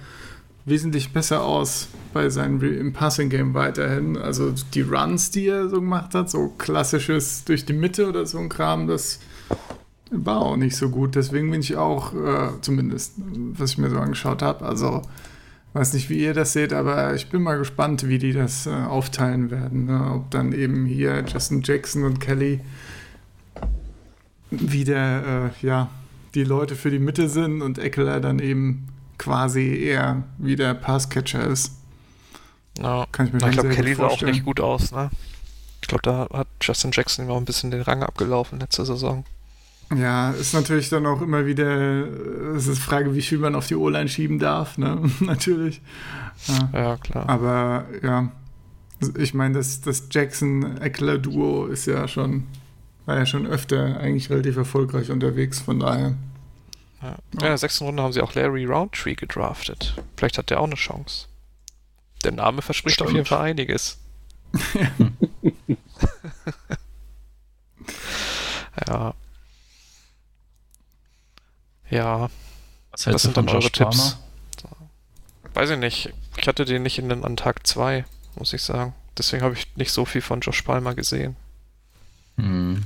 [0.65, 4.17] wesentlich besser aus bei seinem im Passing Game weiterhin.
[4.17, 8.37] Also die Runs, die er so gemacht hat, so klassisches durch die Mitte oder so
[8.37, 9.19] ein Kram, das
[10.11, 11.15] war auch nicht so gut.
[11.15, 15.01] Deswegen bin ich auch, äh, zumindest, was ich mir so angeschaut habe, also
[15.73, 18.69] weiß nicht, wie ihr das seht, aber ich bin mal gespannt, wie die das äh,
[18.69, 19.85] aufteilen werden.
[19.85, 20.11] Ne?
[20.13, 22.61] Ob dann eben hier Justin Jackson und Kelly
[24.51, 25.89] wieder, äh, ja,
[26.35, 31.45] die Leute für die Mitte sind und Eckler dann eben quasi eher wie der Passcatcher
[31.47, 31.73] ist.
[32.79, 33.05] Ja.
[33.11, 35.11] Kann ich mir ich glaube, Kelly sah auch nicht gut aus, ne?
[35.81, 39.25] Ich glaube, da hat Justin Jackson immer ein bisschen den Rang abgelaufen letzte Saison.
[39.95, 42.07] Ja, ist natürlich dann auch immer wieder,
[42.55, 45.01] es ist Frage, wie viel man auf die O-Line schieben darf, ne?
[45.19, 45.81] natürlich.
[46.47, 47.29] Ja, ja, klar.
[47.29, 48.31] Aber ja,
[49.17, 52.47] ich meine, das, das Jackson-Eckler-Duo ist ja schon,
[53.05, 56.15] war ja schon öfter eigentlich relativ erfolgreich unterwegs, von daher.
[57.01, 57.09] Ja.
[57.09, 57.17] ja.
[57.33, 59.95] In der sechsten Runde haben sie auch Larry Roundtree gedraftet.
[60.15, 61.27] Vielleicht hat der auch eine Chance.
[62.23, 63.09] Der Name verspricht Stimmt.
[63.09, 63.97] auf jeden Fall einiges.
[68.87, 69.13] ja.
[71.89, 72.29] Ja.
[72.91, 74.17] Was, Was sind dann eure Tipps?
[75.53, 76.13] Weiß ich nicht.
[76.37, 78.95] Ich hatte den nicht in den, an Tag 2, muss ich sagen.
[79.17, 81.35] Deswegen habe ich nicht so viel von Josh Palmer gesehen.
[82.37, 82.83] Hm.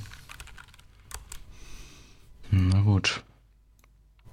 [2.51, 3.23] Na gut.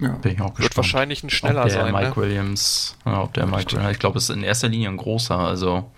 [0.00, 0.10] Ja.
[0.16, 0.62] Bin ich auch gespannt.
[0.62, 1.92] Wird wahrscheinlich ein schneller ob der sein.
[1.92, 2.16] Mike ne?
[2.16, 5.38] Williams, ja, ob der Mike Williams, ich glaube, es ist in erster Linie ein großer,
[5.38, 5.90] also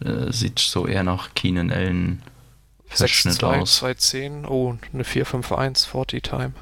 [0.00, 2.22] äh, sieht so eher nach Keenan Allen
[2.86, 3.76] Verschnitt 6, 2, aus.
[3.76, 6.52] 210, oh, eine 451 40 Time.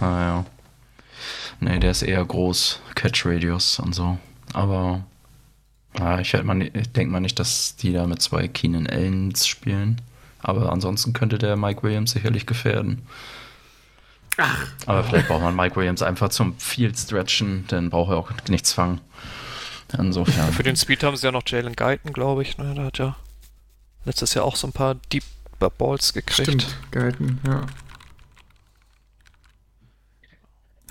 [0.00, 0.46] Ah ja.
[1.60, 4.18] Nee, der ist eher groß, Catch Radius und so.
[4.52, 5.04] Aber
[5.98, 10.00] ja, ich, ich denke mal nicht, dass die da mit zwei Keenan Allens spielen.
[10.42, 13.02] Aber ansonsten könnte der Mike Williams sicherlich gefährden.
[14.36, 14.66] Ach.
[14.86, 18.72] Aber vielleicht braucht man Mike Williams einfach zum Field stretchen, dann braucht er auch nichts
[18.72, 19.00] fangen.
[19.96, 20.52] Insofern.
[20.52, 22.56] Für den Speed haben sie ja noch Jalen Guyton, glaube ich.
[22.56, 22.74] Ne?
[22.74, 23.16] Der hat ja
[24.04, 25.24] letztes Jahr auch so ein paar Deep
[25.78, 26.48] Balls gekriegt.
[26.48, 27.66] Stimmt, Guyton, ja.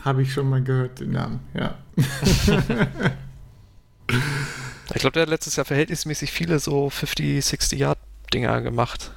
[0.03, 1.75] Habe ich schon mal gehört, den Namen, ja.
[4.93, 7.99] ich glaube, der hat letztes Jahr verhältnismäßig viele so 50, 60 Yard
[8.33, 9.11] Dinger gemacht.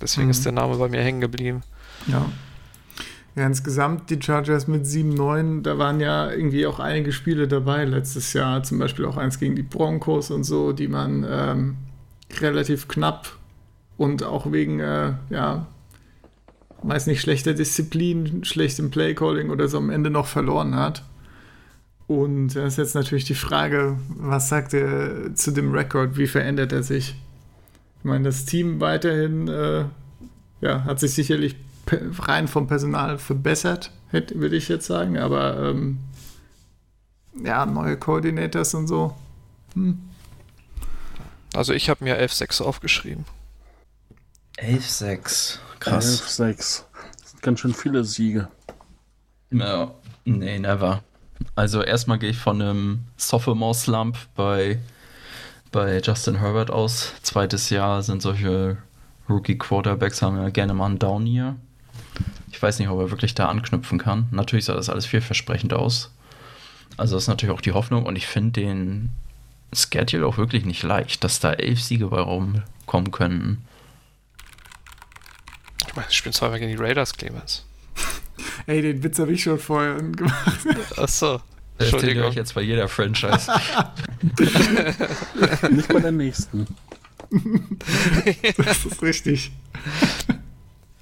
[0.00, 0.32] Deswegen mhm.
[0.32, 1.62] ist der Name bei mir hängen geblieben.
[2.06, 2.26] Ja.
[3.34, 8.34] Ja, insgesamt die Chargers mit 7-9, da waren ja irgendwie auch einige Spiele dabei letztes
[8.34, 11.76] Jahr, zum Beispiel auch eins gegen die Broncos und so, die man ähm,
[12.40, 13.38] relativ knapp
[13.96, 15.66] und auch wegen, äh, ja,
[16.82, 21.02] weiß nicht, schlechter Disziplin, schlechtem Playcalling oder so am Ende noch verloren hat.
[22.06, 26.72] Und da ist jetzt natürlich die Frage, was sagt er zu dem Rekord, wie verändert
[26.72, 27.14] er sich?
[28.02, 29.84] Ich meine, das Team weiterhin äh,
[30.60, 31.54] ja, hat sich sicherlich
[32.18, 35.18] rein vom Personal verbessert, würde ich jetzt sagen.
[35.18, 36.00] Aber ähm,
[37.44, 39.14] ja, neue Coordinators und so.
[39.74, 40.00] Hm.
[41.54, 43.24] Also ich habe mir 11-6 aufgeschrieben.
[44.58, 46.40] 11-6, krass.
[46.40, 46.82] 11-6.
[47.40, 48.48] Ganz schön viele Siege.
[49.52, 49.92] Ja,
[50.24, 51.04] nee, never.
[51.54, 54.80] Also erstmal gehe ich von einem Sophomore-Slump bei,
[55.72, 57.14] bei Justin Herbert aus.
[57.22, 58.76] Zweites Jahr sind solche
[59.28, 61.56] Rookie-Quarterbacks haben ja gerne mal einen Down hier.
[62.50, 64.28] Ich weiß nicht, ob er wirklich da anknüpfen kann.
[64.30, 66.12] Natürlich sah das alles vielversprechend aus.
[66.96, 69.10] Also das ist natürlich auch die Hoffnung und ich finde den
[69.72, 73.64] Schedule auch wirklich nicht leicht, dass da elf Siege bei rumkommen könnten.
[75.88, 77.64] Ich meine, ich spielen zweimal gegen die Raiders, Clemens.
[78.66, 80.66] Ey, den Witz habe ich schon vorher gemacht.
[80.96, 81.40] Ach so.
[81.82, 82.28] Entschuldigung.
[82.30, 83.50] ich jetzt bei jeder Franchise.
[85.70, 86.66] Nicht bei der nächsten.
[88.56, 89.52] das ist richtig.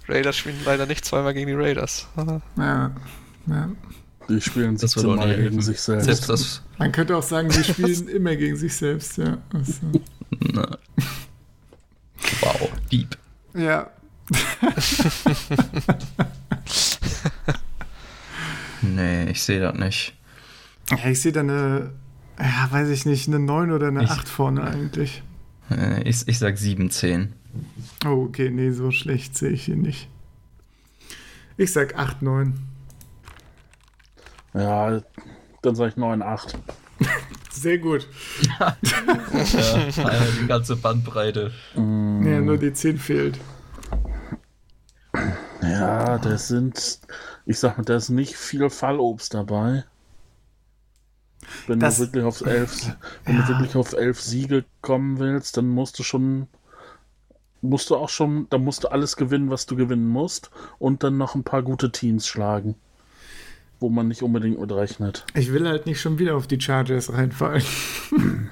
[0.08, 2.08] Raiders spielen leider nicht zweimal gegen die Raiders.
[2.56, 2.90] ja,
[3.46, 3.70] ja.
[4.28, 6.04] Die spielen sich mal gegen sich selbst.
[6.04, 9.38] selbst das Man könnte auch sagen, die spielen immer gegen sich selbst, ja.
[9.52, 9.80] Also.
[12.40, 13.18] Wow, deep.
[13.54, 13.90] Ja.
[18.82, 20.14] nee, ich sehe das nicht.
[20.90, 21.92] Ja, ich sehe da eine,
[22.38, 25.22] ja, weiß ich nicht, eine 9 oder eine ich, 8 vorne eigentlich.
[25.70, 27.32] Äh, ich, ich sag 7, 10.
[28.04, 30.08] Oh, okay, nee, so schlecht sehe ich ihn nicht.
[31.56, 32.54] Ich sag 8, 9.
[34.54, 35.02] Ja,
[35.62, 36.58] dann sag ich 9, 8.
[37.50, 38.08] Sehr gut.
[38.58, 38.76] ja,
[40.40, 41.52] die ganze Bandbreite.
[41.74, 42.26] Mm.
[42.26, 43.38] Ja, nur die 10 fehlt.
[45.62, 47.00] Ja, das sind,
[47.46, 49.84] ich sag mal, da ist nicht viel Fallobst dabei.
[51.66, 53.42] Wenn das, du wirklich auf elf, wenn ja.
[53.42, 56.46] du wirklich auf elf Siege kommen willst, dann musst du schon,
[57.60, 61.16] musst du auch schon, dann musst du alles gewinnen, was du gewinnen musst, und dann
[61.16, 62.74] noch ein paar gute Teams schlagen,
[63.78, 65.24] wo man nicht unbedingt mit rechnet.
[65.34, 67.62] Ich will halt nicht schon wieder auf die Chargers reinfallen.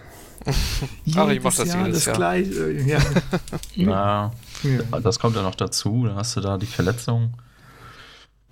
[1.17, 2.17] Aber ich mach das Jahr jedes das Jahr.
[2.17, 2.71] Gleiche.
[2.73, 2.99] Ja.
[3.77, 4.33] Na,
[4.63, 5.01] ja.
[5.01, 6.05] das kommt ja noch dazu.
[6.07, 7.35] Dann hast du da die Verletzung.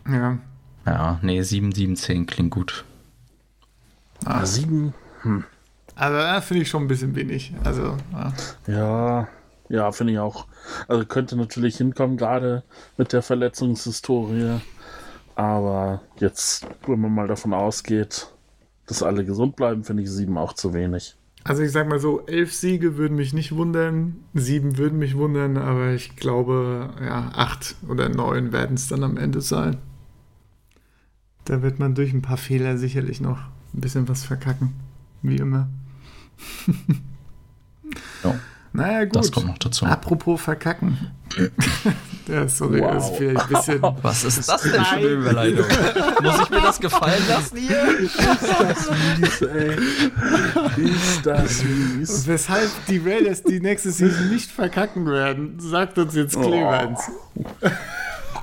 [0.08, 0.38] Ja.
[0.84, 2.84] Ja, nee, 7, 7, 10 klingt gut.
[4.24, 4.94] Ah, sieben.
[5.22, 5.44] Hm.
[5.94, 7.52] Also, da finde ich schon ein bisschen wenig.
[7.64, 8.32] Also, ja.
[8.66, 9.28] Ja,
[9.68, 10.46] ja finde ich auch.
[10.88, 12.62] Also, könnte natürlich hinkommen, gerade
[12.96, 14.60] mit der Verletzungshistorie.
[15.34, 18.28] Aber jetzt, wenn man mal davon ausgeht,
[18.86, 21.16] dass alle gesund bleiben, finde ich sieben auch zu wenig.
[21.44, 25.56] Also ich sag mal so, elf Siege würden mich nicht wundern, sieben würden mich wundern,
[25.56, 29.76] aber ich glaube, ja, acht oder neun werden es dann am Ende sein.
[31.44, 33.38] Da wird man durch ein paar Fehler sicherlich noch
[33.76, 34.72] ein bisschen was verkacken.
[35.22, 35.68] Wie immer.
[38.24, 38.34] ja.
[38.72, 39.16] Naja, gut.
[39.16, 39.86] Das kommt noch dazu.
[39.86, 41.10] Apropos verkacken.
[42.28, 42.92] ja, sorry, wow.
[42.92, 43.82] das ist vielleicht ein bisschen.
[44.02, 45.66] Was ist das denn für eine Überleitung?
[46.22, 47.98] Muss ich mir das gefallen lassen hier?
[47.98, 49.76] Ist das mies, ey.
[50.76, 52.26] Ist das mies.
[52.26, 57.00] Weshalb die Raiders die nächste Season nicht verkacken werden, sagt uns jetzt Clemens.
[57.34, 57.68] Oh.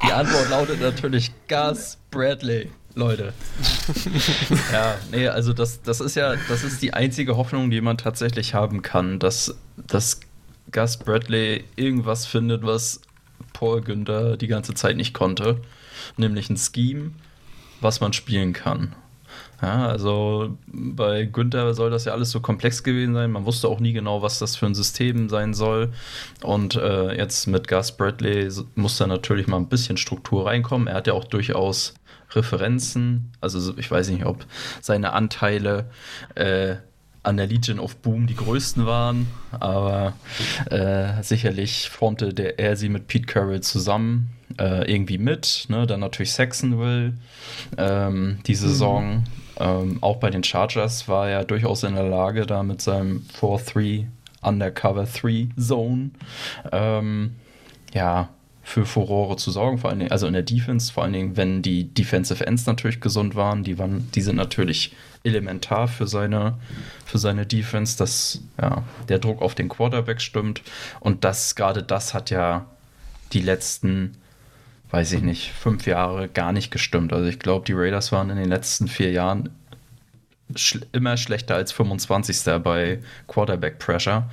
[0.05, 2.71] Die Antwort lautet natürlich Gus Bradley.
[2.95, 3.33] Leute.
[4.71, 8.53] ja, nee, also das, das ist ja, das ist die einzige Hoffnung, die man tatsächlich
[8.53, 10.19] haben kann, dass, dass
[10.71, 13.01] Gus Bradley irgendwas findet, was
[13.53, 15.61] Paul Günther die ganze Zeit nicht konnte.
[16.17, 17.11] Nämlich ein Scheme,
[17.81, 18.95] was man spielen kann.
[19.63, 23.31] Ja, also bei Günther soll das ja alles so komplex gewesen sein.
[23.31, 25.93] Man wusste auch nie genau, was das für ein System sein soll.
[26.41, 30.89] Und äh, jetzt mit Gus Bradley muss da natürlich mal ein bisschen Struktur reinkommen.
[30.89, 31.93] Er hat ja auch durchaus
[32.31, 33.31] Referenzen.
[33.39, 34.45] Also ich weiß nicht, ob
[34.81, 35.89] seine Anteile
[36.35, 36.75] äh,
[37.23, 40.11] an der Legion of Boom die größten waren, aber
[40.69, 45.67] äh, sicherlich formte der, er sie mit Pete Carroll zusammen äh, irgendwie mit.
[45.69, 45.87] Ne?
[45.87, 47.13] Dann natürlich Saxonville
[47.77, 49.23] ähm, die Saison.
[49.59, 54.05] Ähm, auch bei den Chargers war er durchaus in der Lage, da mit seinem 4-3
[54.41, 56.11] Undercover 3 Zone
[56.71, 57.35] ähm,
[57.93, 58.29] ja,
[58.63, 61.61] für Furore zu sorgen, vor allen Dingen, also in der Defense, vor allen Dingen, wenn
[61.61, 66.57] die Defensive Ends natürlich gesund waren, die waren, die sind natürlich elementar für seine,
[67.05, 70.61] für seine Defense, dass ja, der Druck auf den Quarterback stimmt.
[71.01, 72.65] Und das, gerade das hat ja
[73.33, 74.17] die letzten,
[74.93, 77.13] weiß ich nicht, fünf Jahre gar nicht gestimmt.
[77.13, 79.49] Also ich glaube, die Raiders waren in den letzten vier Jahren
[80.55, 82.61] schl immer schlechter als 25.
[82.63, 84.29] bei Quarterback Pressure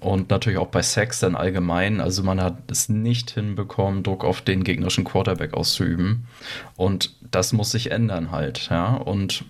[0.00, 2.00] und natürlich auch bei Sex dann allgemein.
[2.00, 6.26] Also man hat es nicht hinbekommen, Druck auf den gegnerischen Quarterback auszuüben.
[6.74, 8.68] Und das muss sich ändern halt.
[8.70, 8.94] Ja?
[8.94, 9.44] Und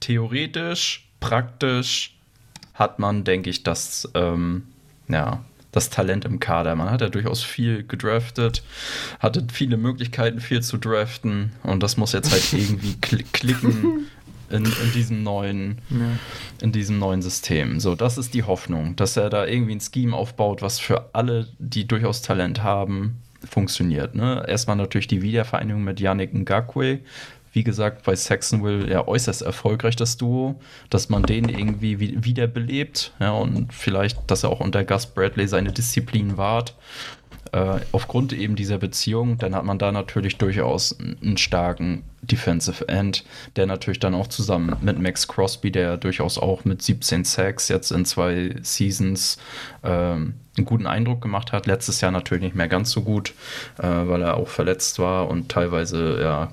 [0.00, 2.16] theoretisch, praktisch
[2.72, 4.62] hat man, denke ich, das, ähm,
[5.08, 6.74] ja, das Talent im Kader.
[6.74, 8.62] Man hat ja durchaus viel gedraftet,
[9.18, 11.52] hatte viele Möglichkeiten, viel zu draften.
[11.62, 12.94] Und das muss jetzt halt irgendwie
[13.32, 14.06] klicken
[14.50, 16.18] in, in diesem neuen, ja.
[16.60, 17.80] in diesem neuen System.
[17.80, 21.46] So, das ist die Hoffnung, dass er da irgendwie ein Scheme aufbaut, was für alle,
[21.58, 24.14] die durchaus Talent haben, funktioniert.
[24.14, 24.44] Ne?
[24.46, 27.00] Erstmal natürlich die Wiedervereinigung mit Yannick Ngakwe.
[27.52, 33.32] Wie gesagt, bei Saxonville ja äußerst erfolgreich das Duo, dass man den irgendwie wiederbelebt ja,
[33.32, 36.74] und vielleicht, dass er auch unter Gus Bradley seine Disziplin wahrt
[37.52, 43.24] äh, aufgrund eben dieser Beziehung, dann hat man da natürlich durchaus einen starken Defensive End,
[43.56, 47.90] der natürlich dann auch zusammen mit Max Crosby, der durchaus auch mit 17 Sacks jetzt
[47.90, 49.38] in zwei Seasons
[49.82, 51.66] ähm, einen guten Eindruck gemacht hat.
[51.66, 53.32] Letztes Jahr natürlich nicht mehr ganz so gut,
[53.78, 56.52] äh, weil er auch verletzt war und teilweise ja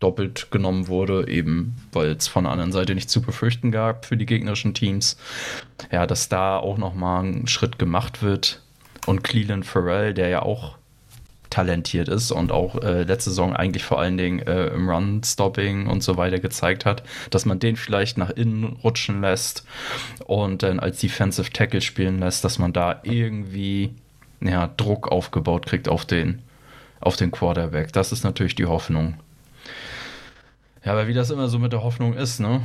[0.00, 4.16] doppelt genommen wurde, eben weil es von der anderen Seite nicht zu befürchten gab für
[4.16, 5.16] die gegnerischen Teams.
[5.92, 8.62] Ja, dass da auch nochmal ein Schritt gemacht wird.
[9.06, 10.76] Und Cleland Farrell, der ja auch
[11.50, 16.02] talentiert ist und auch äh, letzte Saison eigentlich vor allen Dingen äh, im Run-Stopping und
[16.02, 19.64] so weiter gezeigt hat, dass man den vielleicht nach innen rutschen lässt
[20.26, 23.94] und dann als Defensive Tackle spielen lässt, dass man da irgendwie
[24.40, 26.40] ja, Druck aufgebaut kriegt auf den,
[27.00, 27.92] auf den Quarterback.
[27.92, 29.16] Das ist natürlich die Hoffnung.
[30.84, 32.62] Ja, aber wie das immer so mit der Hoffnung ist, ne?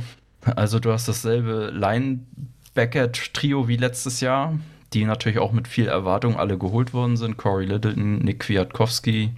[0.54, 4.54] Also du hast dasselbe Linebacker-Trio wie letztes Jahr
[4.92, 7.36] die natürlich auch mit viel Erwartung alle geholt worden sind.
[7.36, 9.32] Corey Littleton, Nick Kwiatkowski,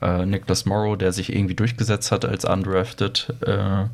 [0.00, 3.32] äh, Nicholas Morrow, der sich irgendwie durchgesetzt hat als undrafted.
[3.42, 3.84] Äh,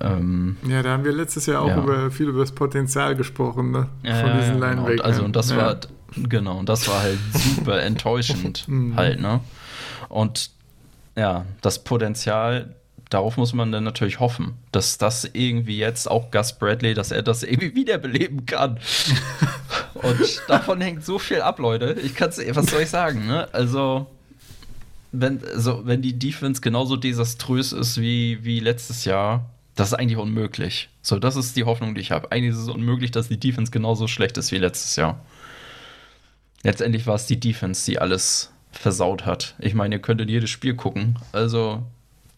[0.00, 1.78] ähm, ja, da haben wir letztes Jahr auch ja.
[1.78, 3.88] über, viel über das Potenzial gesprochen, ne?
[4.02, 4.86] Von ja, diesen genau.
[4.86, 5.56] Und also und das ja.
[5.56, 5.76] war
[6.16, 8.96] genau, und das war halt super enttäuschend mhm.
[8.96, 9.40] halt, ne?
[10.08, 10.50] Und
[11.16, 12.74] ja, das Potenzial
[13.10, 17.22] darauf muss man dann natürlich hoffen, dass das irgendwie jetzt auch Gus Bradley, dass er
[17.22, 18.78] das irgendwie wiederbeleben kann.
[19.94, 21.96] Und davon hängt so viel ab, Leute.
[22.02, 23.48] Ich kann's, was soll ich sagen, ne?
[23.52, 24.06] Also,
[25.12, 30.18] wenn, also, wenn die Defense genauso desaströs ist wie, wie letztes Jahr, das ist eigentlich
[30.18, 30.88] unmöglich.
[31.00, 32.32] So, das ist die Hoffnung, die ich habe.
[32.32, 35.20] Eigentlich ist es unmöglich, dass die Defense genauso schlecht ist wie letztes Jahr.
[36.62, 39.54] Letztendlich war es die Defense, die alles versaut hat.
[39.58, 41.18] Ich meine, ihr könnt in jedes Spiel gucken.
[41.32, 41.82] Also,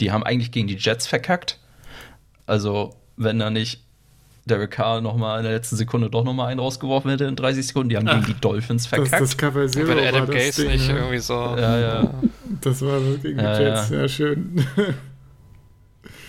[0.01, 1.59] die haben eigentlich gegen die Jets verkackt.
[2.47, 3.83] Also, wenn da nicht
[4.47, 7.89] Derek Carr nochmal in der letzten Sekunde doch nochmal einen rausgeworfen hätte in 30 Sekunden,
[7.89, 9.13] die haben Ach, gegen die Dolphins verkackt.
[9.13, 10.97] Das, das Cover Zero wenn Adam Gaze Ding, nicht ja.
[10.97, 11.35] irgendwie so.
[11.35, 12.15] Ja, ja.
[12.61, 14.65] Das war gegen die Jets, ja, schön.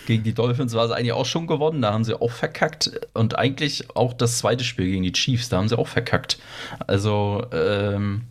[0.08, 2.92] Gegen die Dolphins war es eigentlich auch schon gewonnen, da haben sie auch verkackt.
[3.14, 6.40] Und eigentlich auch das zweite Spiel gegen die Chiefs, da haben sie auch verkackt.
[6.88, 8.22] Also, ähm,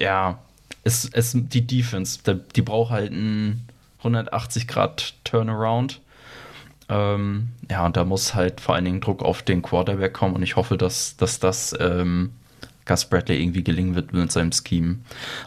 [0.00, 0.38] ja,
[0.86, 2.20] es, es, die Defense,
[2.54, 3.66] die, braucht halt ein
[3.98, 6.00] 180 Grad Turnaround.
[6.88, 10.44] Ähm, ja, und da muss halt vor allen Dingen Druck auf den Quarterback kommen und
[10.44, 12.30] ich hoffe, dass, dass das ähm,
[12.84, 14.98] Gus Bradley irgendwie gelingen wird mit seinem Scheme.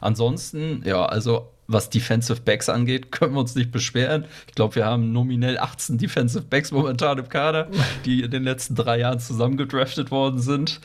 [0.01, 4.25] Ansonsten, ja, also was Defensive Backs angeht, können wir uns nicht beschweren.
[4.47, 7.67] Ich glaube, wir haben nominell 18 Defensive Backs momentan im Kader,
[8.05, 10.81] die in den letzten drei Jahren zusammengedraftet worden sind.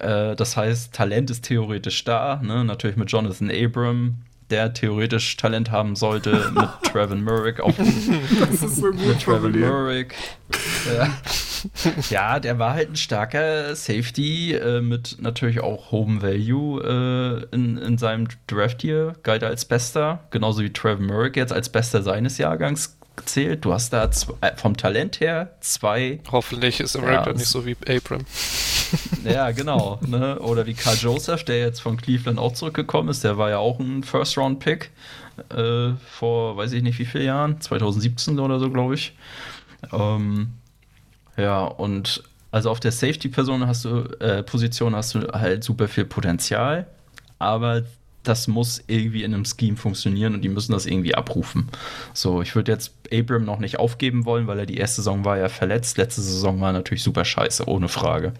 [0.00, 2.40] Äh, das heißt, Talent ist theoretisch da.
[2.42, 2.64] Ne?
[2.64, 4.16] Natürlich mit Jonathan Abram,
[4.50, 10.06] der theoretisch Talent haben sollte, mit Trevin Murray auf Das ist so gut Trevin Murray.
[10.94, 11.16] Ja.
[12.10, 12.40] ja.
[12.40, 17.98] der war halt ein starker Safety äh, mit natürlich auch Home Value äh, in, in
[17.98, 22.96] seinem Draft hier, galt als bester, genauso wie Trevin Murray jetzt als bester seines Jahrgangs
[23.16, 23.64] gezählt.
[23.64, 26.20] Du hast da zwei, äh, vom Talent her zwei.
[26.30, 28.24] Hoffentlich ist America ja, nicht so wie Abram.
[29.24, 29.98] Ja, genau.
[30.06, 30.38] Ne?
[30.38, 33.24] Oder wie Carl Joseph, der jetzt von Cleveland auch zurückgekommen ist.
[33.24, 34.90] Der war ja auch ein First-Round-Pick
[35.50, 39.16] äh, vor, weiß ich nicht wie vielen Jahren, 2017 oder so, glaube ich.
[39.92, 40.52] Ähm,
[41.36, 46.04] ja, und also auf der Safety-Person hast du, äh, Position hast du halt super viel
[46.04, 46.86] Potenzial,
[47.38, 47.82] aber
[48.22, 51.68] das muss irgendwie in einem Scheme funktionieren und die müssen das irgendwie abrufen.
[52.14, 55.38] So, ich würde jetzt Abram noch nicht aufgeben wollen, weil er die erste Saison war
[55.38, 55.98] ja verletzt.
[55.98, 58.32] Letzte Saison war natürlich super scheiße, ohne Frage.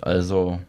[0.00, 0.60] Also,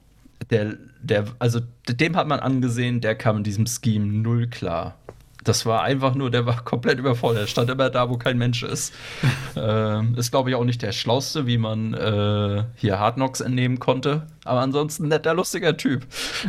[0.50, 4.98] der, der, also dem hat man angesehen, der kam in diesem Scheme null klar.
[5.44, 7.50] Das war einfach nur, der war komplett überfordert.
[7.50, 8.94] Stand immer da, wo kein Mensch ist.
[9.56, 13.80] ähm, ist, glaube ich, auch nicht der Schlauste, wie man äh, hier Hard Knocks entnehmen
[13.80, 14.28] konnte.
[14.46, 16.06] Aber ansonsten netter, lustiger Typ.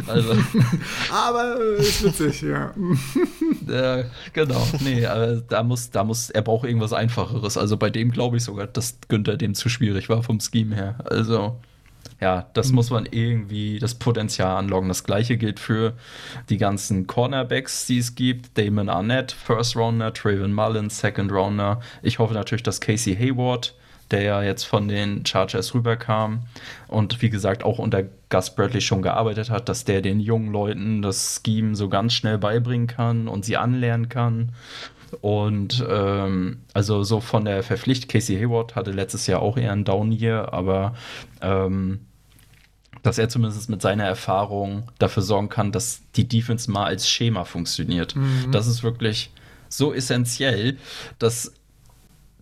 [0.07, 0.33] Also.
[1.13, 2.73] aber äh, ist witzig, ja.
[3.69, 7.59] äh, genau, nee, aber da muss, da muss, er braucht irgendwas Einfacheres.
[7.59, 10.99] Also bei dem glaube ich sogar, dass Günther dem zu schwierig war vom Scheme her.
[11.05, 11.61] Also
[12.21, 12.75] ja, das mhm.
[12.75, 14.89] muss man irgendwie das Potenzial anloggen.
[14.89, 15.95] Das gleiche gilt für
[16.51, 18.59] die ganzen Cornerbacks, die es gibt.
[18.59, 21.81] Damon Arnett, First Rounder, Traven Mullins, Second Rounder.
[22.03, 23.75] Ich hoffe natürlich, dass Casey Hayward,
[24.11, 26.41] der ja jetzt von den Chargers rüberkam
[26.89, 31.01] und wie gesagt auch unter Gus Bradley schon gearbeitet hat, dass der den jungen Leuten
[31.01, 34.53] das Scheme so ganz schnell beibringen kann und sie anlernen kann.
[35.23, 39.85] Und ähm, also so von der Verpflichtung, Casey Hayward hatte letztes Jahr auch eher einen
[39.85, 40.95] Down hier, aber
[41.41, 42.01] ähm,
[43.03, 47.45] dass er zumindest mit seiner Erfahrung dafür sorgen kann, dass die Defense mal als Schema
[47.45, 48.17] funktioniert.
[48.17, 48.53] Mhm.
[48.53, 49.31] Das ist wirklich
[49.69, 50.77] so essentiell,
[51.19, 51.53] dass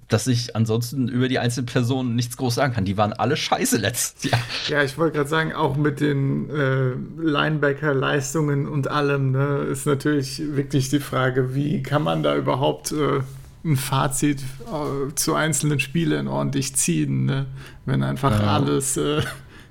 [0.09, 2.87] dass ich ansonsten über die einzelnen Personen nichts groß sagen kann.
[2.87, 4.41] Die waren alle scheiße letztes Jahr.
[4.69, 10.43] Ja, ich wollte gerade sagen, auch mit den äh, Linebacker-Leistungen und allem, ne, ist natürlich
[10.57, 13.21] wirklich die Frage, wie kann man da überhaupt äh,
[13.65, 17.47] ein Fazit äh, zu einzelnen Spielen ordentlich ziehen, ne?
[17.85, 18.55] wenn einfach ja.
[18.55, 19.21] alles äh,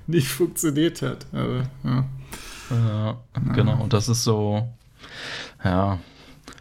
[0.08, 1.26] nicht funktioniert hat.
[1.32, 2.04] Also, ja.
[2.70, 3.18] ja.
[3.54, 3.80] genau.
[3.80, 4.66] Und das ist so,
[5.64, 5.98] ja.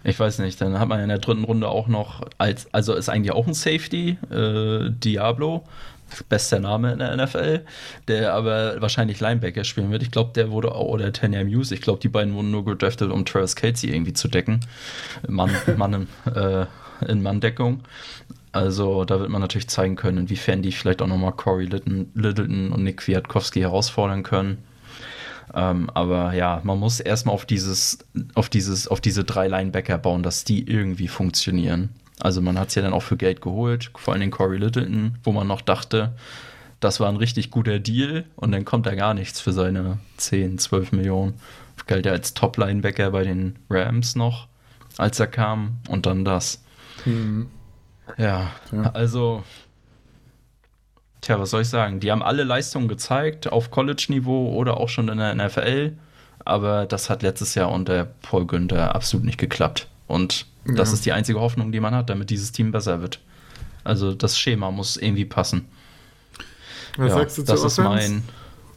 [0.04, 3.10] Ich weiß nicht, dann hat man in der dritten Runde auch noch als, also ist
[3.10, 5.66] eigentlich auch ein Safety, äh, Diablo,
[6.30, 7.66] bester Name in der NFL,
[8.08, 10.04] der aber wahrscheinlich Linebacker spielen wird.
[10.04, 13.12] Ich glaube, der wurde auch, oder Tanya Muse, ich glaube, die beiden wurden nur gedraftet,
[13.12, 14.62] um Travis Casey irgendwie zu decken.
[15.28, 16.66] Mann, Mann äh,
[17.06, 17.82] in Manndeckung.
[18.58, 22.84] Also da wird man natürlich zeigen können, inwiefern die vielleicht auch nochmal Corey Littleton, und
[22.84, 24.58] Nick Kwiatkowski herausfordern können.
[25.54, 28.00] Ähm, aber ja, man muss erstmal auf dieses,
[28.34, 31.90] auf dieses, auf diese drei Linebacker bauen, dass die irgendwie funktionieren.
[32.20, 35.20] Also man hat es ja dann auch für Geld geholt, vor allem den Corey Littleton,
[35.24, 36.16] wo man noch dachte,
[36.80, 40.58] das war ein richtig guter Deal und dann kommt da gar nichts für seine 10,
[40.58, 41.36] 12 Millionen.
[41.86, 44.48] Galt ja als Top-Linebacker bei den Rams noch,
[44.98, 46.64] als er kam und dann das.
[47.06, 47.48] Mhm.
[48.18, 49.44] Ja, ja, also
[51.22, 52.00] Tja, was soll ich sagen?
[52.00, 55.94] Die haben alle Leistungen gezeigt, auf College-Niveau oder auch schon in der NFL.
[56.46, 59.88] Aber das hat letztes Jahr unter Paul Günther absolut nicht geklappt.
[60.08, 60.76] Und ja.
[60.76, 63.20] das ist die einzige Hoffnung, die man hat, damit dieses Team besser wird.
[63.84, 65.68] Also das Schema muss irgendwie passen.
[66.96, 68.24] Was ja, sagst du zu Das ist mein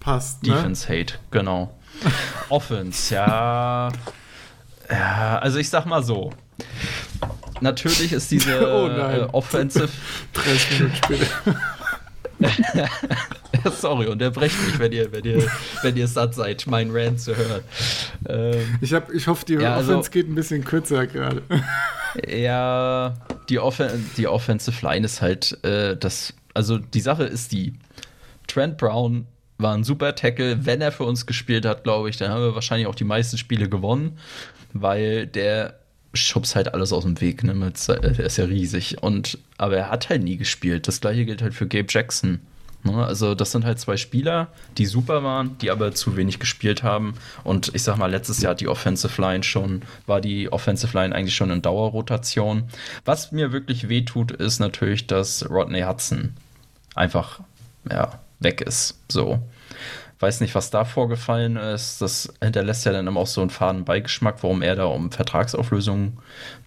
[0.01, 0.55] Passt, ne?
[0.55, 1.79] Defense-Hate, genau.
[2.49, 3.93] Offense, ja.
[4.91, 6.33] Ja, also ich sag mal so.
[7.61, 9.89] Natürlich ist diese oh äh, Offensive.
[10.33, 11.27] 30 Minuten später.
[13.79, 15.47] Sorry, unterbrecht mich, wenn ihr, wenn ihr,
[15.83, 17.63] wenn ihr satt seid, meinen Rant zu hören.
[18.27, 21.43] Ähm, ich, hab, ich hoffe, die ja, Offense also, geht ein bisschen kürzer gerade.
[22.27, 23.15] ja,
[23.49, 26.35] die, Offen die Offensive Line ist halt äh, das.
[26.55, 27.75] Also die Sache ist die:
[28.47, 29.27] Trent Brown
[29.59, 30.65] war ein super Tackle.
[30.65, 33.37] Wenn er für uns gespielt hat, glaube ich, dann haben wir wahrscheinlich auch die meisten
[33.37, 34.19] Spiele gewonnen,
[34.73, 35.80] weil der
[36.15, 37.55] schubst halt alles aus dem Weg, ne?
[37.55, 39.03] Mit, der ist ja riesig.
[39.03, 40.89] Und, aber er hat halt nie gespielt.
[40.89, 42.41] Das gleiche gilt halt für Gabe Jackson.
[42.83, 43.05] Ne?
[43.05, 44.49] Also, das sind halt zwei Spieler,
[44.79, 47.15] die super waren, die aber zu wenig gespielt haben.
[47.45, 51.15] Und ich sag mal, letztes Jahr hat die Offensive Line schon, war die Offensive Line
[51.15, 52.65] eigentlich schon in Dauerrotation.
[53.05, 56.35] Was mir wirklich wehtut, ist natürlich, dass Rodney Hudson
[56.95, 57.41] einfach,
[57.91, 58.99] ja, weg ist.
[59.11, 59.41] So
[60.21, 62.03] weiß nicht, was da vorgefallen ist.
[62.03, 66.19] Das hinterlässt ja dann immer auch so einen faden Beigeschmack, warum er da um Vertragsauflösung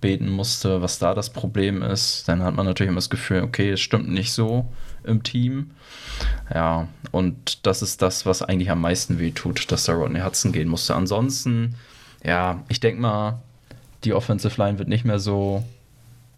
[0.01, 2.28] beten musste, was da das Problem ist.
[2.28, 4.66] Dann hat man natürlich immer das Gefühl, okay, es stimmt nicht so
[5.04, 5.72] im Team.
[6.54, 10.68] Ja, und das ist das, was eigentlich am meisten wehtut, dass da Rodney Hudson gehen
[10.68, 10.95] musste.
[10.95, 11.76] Ansonsten,
[12.24, 13.39] ja, ich denke mal,
[14.04, 15.64] die Offensive Line wird nicht mehr so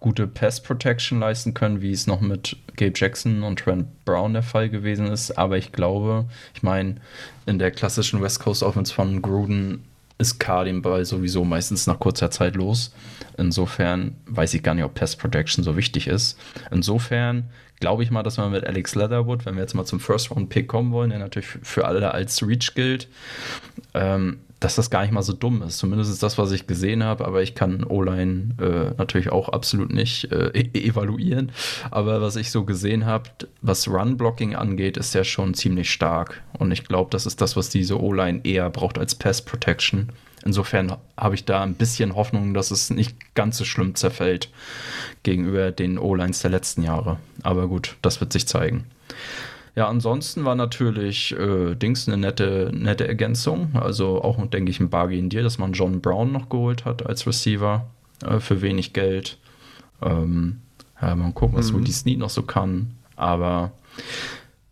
[0.05, 4.43] gute Pass Protection leisten können, wie es noch mit Gabe Jackson und Trent Brown der
[4.43, 5.31] Fall gewesen ist.
[5.31, 6.97] Aber ich glaube, ich meine,
[7.47, 9.83] in der klassischen West Coast Offense von Gruden
[10.19, 12.93] ist K den Ball sowieso meistens nach kurzer Zeit los.
[13.35, 16.37] Insofern weiß ich gar nicht, ob Pass Protection so wichtig ist.
[16.69, 17.49] Insofern
[17.79, 20.49] glaube ich mal, dass man mit Alex Leatherwood, wenn wir jetzt mal zum First Round
[20.49, 23.07] Pick kommen wollen, der natürlich für alle als Reach gilt,
[23.95, 25.77] ähm, dass das gar nicht mal so dumm ist.
[25.77, 29.91] Zumindest ist das, was ich gesehen habe, aber ich kann O-Line äh, natürlich auch absolut
[29.91, 31.51] nicht äh, e evaluieren.
[31.91, 33.29] Aber was ich so gesehen habe,
[33.61, 36.41] was Run-Blocking angeht, ist ja schon ziemlich stark.
[36.57, 40.09] Und ich glaube, das ist das, was diese O-Line eher braucht als Pass-Protection.
[40.45, 44.51] Insofern habe ich da ein bisschen Hoffnung, dass es nicht ganz so schlimm zerfällt
[45.23, 47.17] gegenüber den O-Lines der letzten Jahre.
[47.43, 48.85] Aber gut, das wird sich zeigen.
[49.75, 53.71] Ja, ansonsten war natürlich äh, Dings eine nette, nette Ergänzung.
[53.73, 57.27] Also auch, denke ich, ein Bargain Deal, dass man John Brown noch geholt hat als
[57.27, 57.85] Receiver
[58.25, 59.37] äh, für wenig Geld.
[60.01, 60.61] Ähm,
[61.01, 61.79] ja, mal gucken, was mhm.
[61.79, 62.91] Woody Snead noch so kann.
[63.17, 63.71] Aber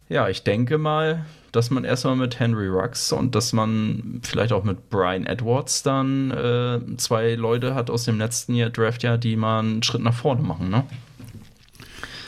[0.07, 4.63] ja, ich denke mal, dass man erstmal mit Henry Rux und dass man vielleicht auch
[4.63, 9.59] mit Brian Edwards dann äh, zwei Leute hat aus dem letzten Jahr Draftjahr, die mal
[9.59, 10.83] einen Schritt nach vorne machen, ne?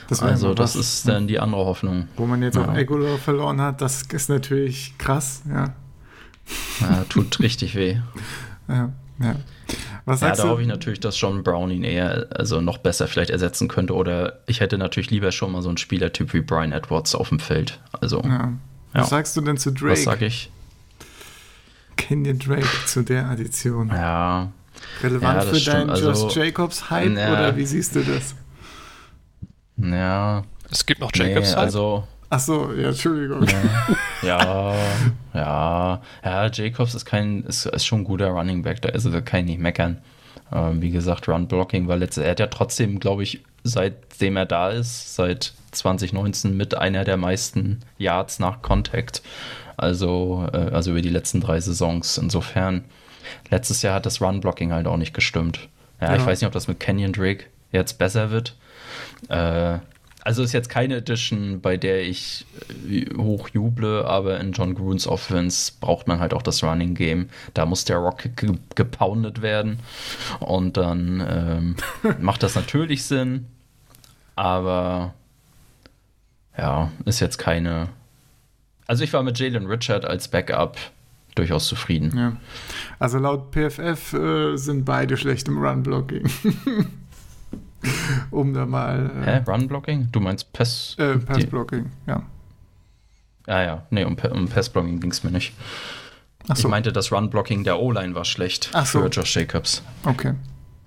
[0.08, 2.08] Das also das ist dann die andere Hoffnung.
[2.16, 2.66] Wo man jetzt ja.
[2.66, 5.74] auch Aguilar verloren hat, das ist natürlich krass, ja.
[6.82, 7.98] ja tut richtig weh.
[8.68, 9.36] Ja, ja.
[10.06, 13.32] Was ja, da hoffe ich natürlich, dass John Brown ihn eher, also noch besser vielleicht
[13.32, 13.96] ersetzen könnte.
[13.96, 17.40] Oder ich hätte natürlich lieber schon mal so einen Spielertyp wie Brian Edwards auf dem
[17.40, 17.80] Feld.
[18.00, 18.22] Also.
[18.24, 18.54] Ja.
[18.94, 19.94] Was sagst du denn zu Drake?
[19.94, 20.52] Was sag ich?
[21.98, 23.90] Kenny Drake zu der Addition.
[23.90, 24.52] Ja.
[25.02, 28.36] Relevant für deinen also, Josh Jacobs Hype oder wie siehst du das?
[29.78, 30.44] Ja.
[30.72, 32.08] Es gibt noch Jacobs nee, also.
[32.30, 33.46] Ach so, ja, Entschuldigung.
[34.24, 34.74] Ja,
[35.34, 39.22] ja, ja, Jacobs ist kein, ist, ist schon ein guter Running Back, da ist er,
[39.22, 40.02] kann ich nicht meckern.
[40.52, 44.46] Ähm, wie gesagt, Run Blocking war letztes, er hat ja trotzdem, glaube ich, seitdem er
[44.46, 49.22] da ist, seit 2019 mit einer der meisten Yards nach Contact.
[49.78, 52.18] Also, äh, also über die letzten drei Saisons.
[52.18, 52.86] Insofern,
[53.50, 55.68] letztes Jahr hat das Run Blocking halt auch nicht gestimmt.
[56.02, 56.18] Ja, ja.
[56.18, 58.56] ich weiß nicht, ob das mit Canyon Drake jetzt besser wird.
[59.30, 59.80] Äh,
[60.24, 62.48] Also ist jetzt keine Edition, bei der ich
[62.90, 67.30] äh, hoch juble, aber in John Gruns Offense braucht man halt auch das Running Game.
[67.54, 69.78] Da muss der Rock ge gepoundet werden
[70.40, 71.76] und dann ähm,
[72.20, 73.46] macht das natürlich Sinn,
[74.36, 75.14] aber
[76.58, 77.90] ja, ist jetzt keine.
[78.88, 80.78] Also ich war mit Jalen Richard als Backup
[81.36, 82.18] durchaus zufrieden.
[82.18, 82.38] Ja.
[82.98, 86.30] Also laut PFF äh, sind beide schlecht im Run-Blocking.
[88.32, 89.12] um da mal.
[89.22, 89.44] Äh, Hä?
[89.48, 90.10] Run-Blocking?
[90.12, 90.96] Du meinst Pass?
[90.98, 92.24] Äh, Pass-Blocking, ja.
[93.48, 95.54] Ah ja, nee, um, um Pass-Blocking ging es mir nicht.
[96.48, 96.54] So.
[96.54, 99.02] Ich meinte, das Run-Blocking der O-Line war schlecht Ach so.
[99.02, 99.82] für Josh Jacobs.
[100.04, 100.34] Okay.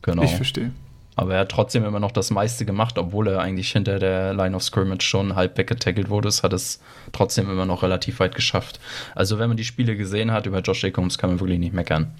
[0.02, 0.22] Genau.
[0.22, 0.70] Ich verstehe.
[1.16, 4.54] Aber er hat trotzdem immer noch das meiste gemacht, obwohl er eigentlich hinter der Line
[4.54, 6.28] of Scrimmage schon halb weggetackelt wurde.
[6.28, 6.80] Es hat es
[7.10, 8.78] trotzdem immer noch relativ weit geschafft.
[9.16, 12.12] Also, wenn man die Spiele gesehen hat über Josh Jacobs, kann man wirklich nicht meckern.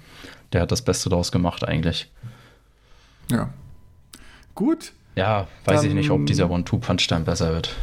[0.51, 2.11] Der hat das Beste daraus gemacht, eigentlich.
[3.31, 3.53] Ja.
[4.59, 4.91] Gut.
[5.15, 7.77] Ja, weiß dann, ich nicht, ob dieser One-Two-Punch dann besser wird.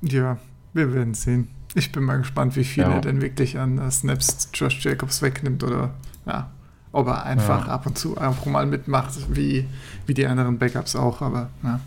[0.00, 0.38] Ja,
[0.72, 1.48] wir werden sehen.
[1.74, 2.90] Ich bin mal gespannt, wie viel ja.
[2.94, 5.92] er denn wirklich an Snaps Josh Jacobs wegnimmt oder
[6.24, 6.50] ja,
[6.90, 7.74] ob er einfach ja.
[7.74, 9.66] ab und zu einfach mal mitmacht, wie,
[10.06, 11.80] wie die anderen Backups auch, aber ja.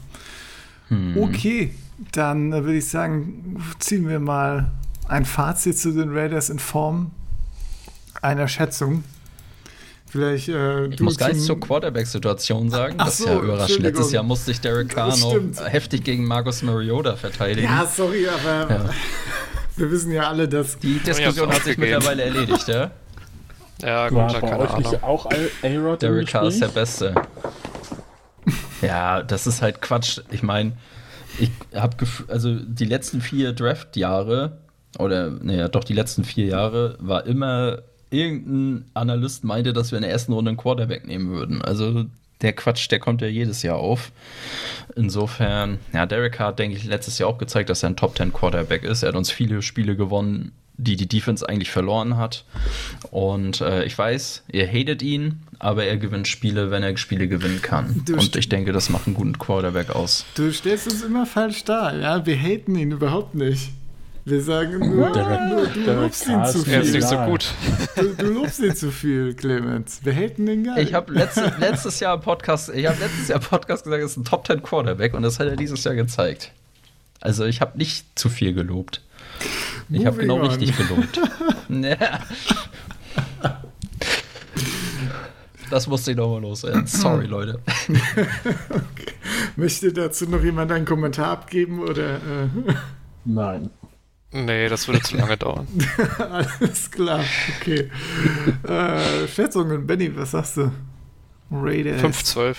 [0.90, 1.18] Hm.
[1.18, 1.74] Okay,
[2.12, 4.70] dann äh, würde ich sagen, ziehen wir mal
[5.08, 7.10] ein Fazit zu den Raiders in Form
[8.22, 9.04] einer Schätzung.
[10.10, 12.96] Vielleicht, äh, ich muss gar nichts zur Quarterback-Situation sagen.
[12.98, 13.80] Ach das ist so, ja überraschend.
[13.82, 17.68] Letztes Jahr musste sich Derek Carr noch heftig gegen Marcus Mariota verteidigen.
[17.68, 18.90] Ja, sorry, aber ja.
[19.78, 20.80] wir wissen ja alle, dass.
[20.80, 22.90] Die Diskussion hat sich mittlerweile erledigt, ja?
[23.84, 25.28] Ja, gut, War euch nicht auch
[25.64, 27.14] A-Rod Derek Carr ist der Beste.
[28.82, 30.22] ja, das ist halt Quatsch.
[30.32, 30.74] Ich meine,
[31.40, 31.96] ich habe
[32.28, 34.58] also die letzten vier Draft-Jahre
[34.98, 40.04] oder naja, doch die letzten vier Jahre war immer irgendein Analyst meinte, dass wir in
[40.04, 41.62] der ersten Runde einen Quarterback nehmen würden.
[41.62, 42.06] Also
[42.42, 44.12] der Quatsch, der kommt ja jedes Jahr auf.
[44.96, 48.34] Insofern, ja, Derek Carr, denke ich, letztes Jahr auch gezeigt, dass er ein Top 10
[48.34, 49.04] Quarterback ist.
[49.04, 52.46] Er hat uns viele Spiele gewonnen, die die Defense eigentlich verloren hat.
[53.12, 57.62] Und äh, ich weiß, ihr hatet ihn, aber er gewinnt Spiele, wenn er Spiele gewinnen
[57.62, 58.04] kann.
[58.06, 60.26] Du und ich denke, das macht einen guten Quarterback aus.
[60.36, 62.26] Du stellst uns immer falsch dar, ja?
[62.26, 63.72] Wir haten ihn überhaupt nicht.
[64.30, 66.74] Wir sagen nur, nur du Derek lobst ihn zu viel.
[66.74, 67.52] Er ist nicht so gut.
[67.96, 70.02] Du, du lobst ihn zu viel, Clemens.
[70.04, 70.84] Wir haten den geil.
[70.84, 74.18] Ich habe letzte, letztes Jahr im Podcast, ich habe letztes Jahr Podcast gesagt, er ist
[74.18, 76.52] ein Top 10 Quarterback und das hat er dieses Jahr gezeigt.
[77.22, 79.02] Also ich habe nicht zu viel gelobt.
[79.90, 80.46] Ich habe genau on.
[80.46, 81.20] richtig gelobt.
[85.72, 86.88] Das musste ich nochmal loswerden.
[86.88, 87.60] Sorry, Leute.
[88.70, 89.14] okay.
[89.56, 92.16] Möchte dazu noch jemand einen Kommentar abgeben oder?
[92.16, 92.48] Äh?
[93.24, 93.70] Nein.
[94.32, 95.68] Nee, das würde zu lange dauern.
[96.20, 97.24] Alles klar,
[97.58, 97.90] okay.
[98.68, 100.72] Äh, Schätzungen, Benny, was sagst du?
[101.52, 102.02] Raiders.
[102.02, 102.58] 5-12.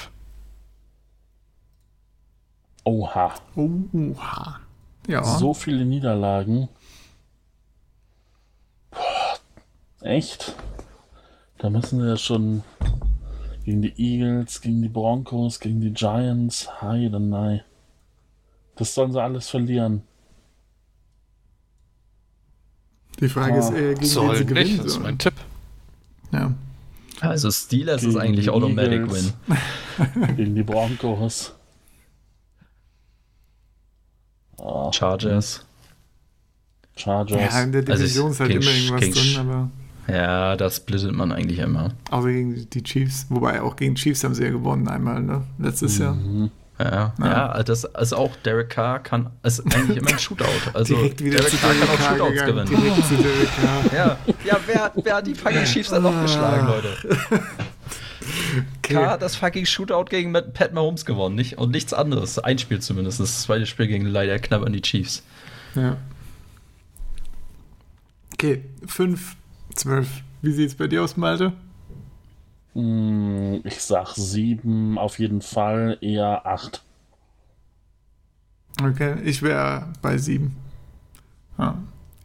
[2.85, 3.35] Oha.
[3.55, 4.61] Oha.
[5.07, 5.23] Ja.
[5.23, 6.69] So viele Niederlagen.
[10.01, 10.55] Echt?
[11.59, 12.65] Da müssen wir ja schon
[13.65, 16.81] gegen die Eagles, gegen die Broncos, gegen die Giants.
[16.81, 17.63] Heide, nein.
[18.77, 20.03] Das sollen sie alles verlieren.
[23.21, 25.35] Die Frage ist eher, gegen Soll sie gewinnen nicht, das ist mein Tipp.
[26.33, 26.53] Ja.
[27.21, 30.37] Also Steelers gegen ist eigentlich Automatic Eagles, Win.
[30.37, 31.55] gegen die Broncos.
[34.57, 34.91] Oh.
[34.93, 35.65] Chargers.
[36.97, 37.41] Chargers.
[37.41, 39.71] Ja, in der also Division also ist halt immer irgendwas drin, aber.
[40.09, 41.93] Ja, das splittet man eigentlich immer.
[42.11, 43.27] Außer gegen die Chiefs.
[43.29, 45.45] Wobei auch gegen Chiefs haben sie ja gewonnen einmal, ne?
[45.59, 46.05] Letztes mhm.
[46.05, 46.51] Jahr.
[46.81, 50.47] Ja, ja, ja, das ist auch Derek Carr kann ist eigentlich immer ein Shootout.
[50.73, 52.67] Also Direkt wieder Derek Carr kann auch Shootouts gegangen.
[52.67, 52.83] gewinnen.
[52.83, 53.93] Direkt zu Derek Carr.
[53.93, 56.23] Ja, ja wer, wer hat die fucking Chiefs dann noch ah.
[56.23, 56.97] geschlagen, Leute?
[58.79, 58.95] Okay.
[58.95, 61.59] Carr hat das fucking Shootout gegen Pat Mahomes gewonnen, nicht?
[61.59, 62.39] Und nichts anderes.
[62.39, 63.19] Ein Spiel zumindest.
[63.19, 65.23] Das zweite Spiel gegen leider knapp an die Chiefs.
[65.75, 65.97] Ja.
[68.35, 69.37] Okay, 5
[69.75, 70.09] 12.
[70.43, 71.53] Wie sieht es bei dir aus, Malte?
[72.75, 76.83] Hm, ich sag 7, auf jeden Fall eher 8.
[78.83, 80.57] Okay, ich wäre bei 7.
[81.59, 81.77] Ja,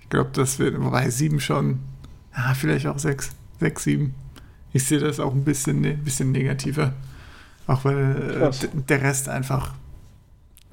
[0.02, 1.80] ich glaube, das wird, wobei 7 schon,
[2.36, 4.16] ja, vielleicht auch 6, 6, 7.
[4.74, 6.94] Ich sehe das auch ein bisschen, ne, bisschen negativer.
[7.68, 9.74] Auch weil äh, der Rest einfach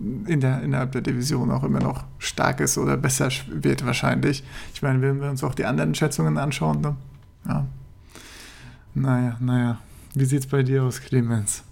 [0.01, 4.43] in der, innerhalb der Division auch immer noch stark ist oder besser wird wahrscheinlich.
[4.75, 6.97] Ich meine, wenn wir uns auch die anderen Schätzungen anschauen, ne?
[7.47, 7.67] ja.
[8.95, 9.79] Naja, naja.
[10.15, 11.65] Wie sieht es bei dir aus, Clemens?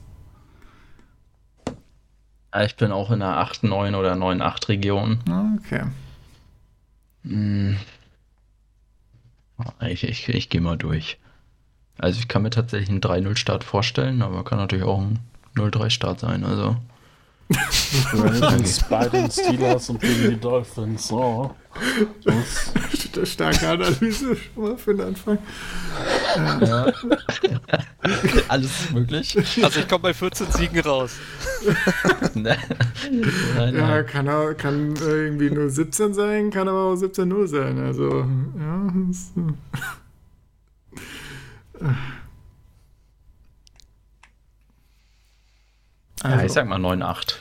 [2.64, 5.20] Ich bin auch in der 8, 9 oder 9, 8 Region.
[5.58, 5.84] Okay.
[7.22, 7.76] Hm.
[9.80, 11.18] Ich, ich, ich gehe mal durch.
[11.98, 15.18] Also ich kann mir tatsächlich einen 3-0-Start vorstellen, aber kann natürlich auch ein
[15.54, 16.44] 0-3-Start sein.
[16.44, 16.76] Also
[18.12, 21.08] Ravens bei den Steelers und gegen die Dolphins.
[21.08, 21.54] So.
[23.14, 25.38] Das Starke Analyse schon mal für den Anfang.
[26.60, 26.86] Ja.
[28.48, 29.36] Alles möglich.
[29.62, 31.16] Also ich komme bei 14 Siegen raus.
[32.34, 32.58] nein,
[33.56, 37.78] nein, Ja, kann, auch, kann irgendwie nur 17 sein, kann aber auch 17-0 sein.
[37.78, 38.26] Also,
[38.58, 38.92] ja.
[46.24, 46.28] Äh.
[46.28, 47.34] Ja, ich Also, sag mal 9,8.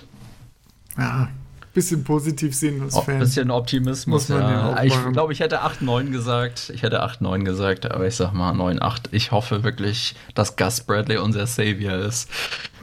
[0.98, 1.30] ja,
[1.74, 3.20] bisschen positiv sehen als Fan.
[3.20, 4.40] bisschen Optimismus, ja
[4.76, 4.84] ja.
[4.84, 6.72] ich glaube, ich hätte 8,9 gesagt.
[6.74, 9.10] Ich hätte 8,9 gesagt, aber ich sag mal 9,8.
[9.12, 12.30] Ich hoffe wirklich, dass Gus Bradley unser Savior ist.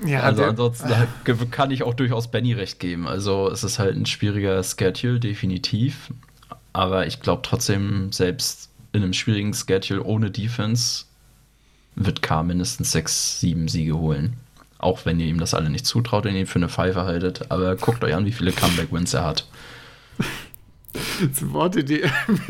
[0.06, 1.08] Ja, also der- ansonsten halt
[1.50, 3.06] kann ich auch durchaus Benny recht geben.
[3.08, 6.12] Also es ist halt ein schwieriger Schedule, definitiv.
[6.72, 11.04] Aber ich glaube trotzdem, selbst in einem schwierigen Schedule ohne Defense
[11.96, 14.34] wird K mindestens 6, 7 Siege holen.
[14.78, 17.50] Auch wenn ihr ihm das alle nicht zutraut und ihn für eine Pfeife haltet.
[17.50, 19.46] Aber guckt euch an, wie viele Comeback-Wins er hat.
[21.20, 22.02] Jetzt Worte, die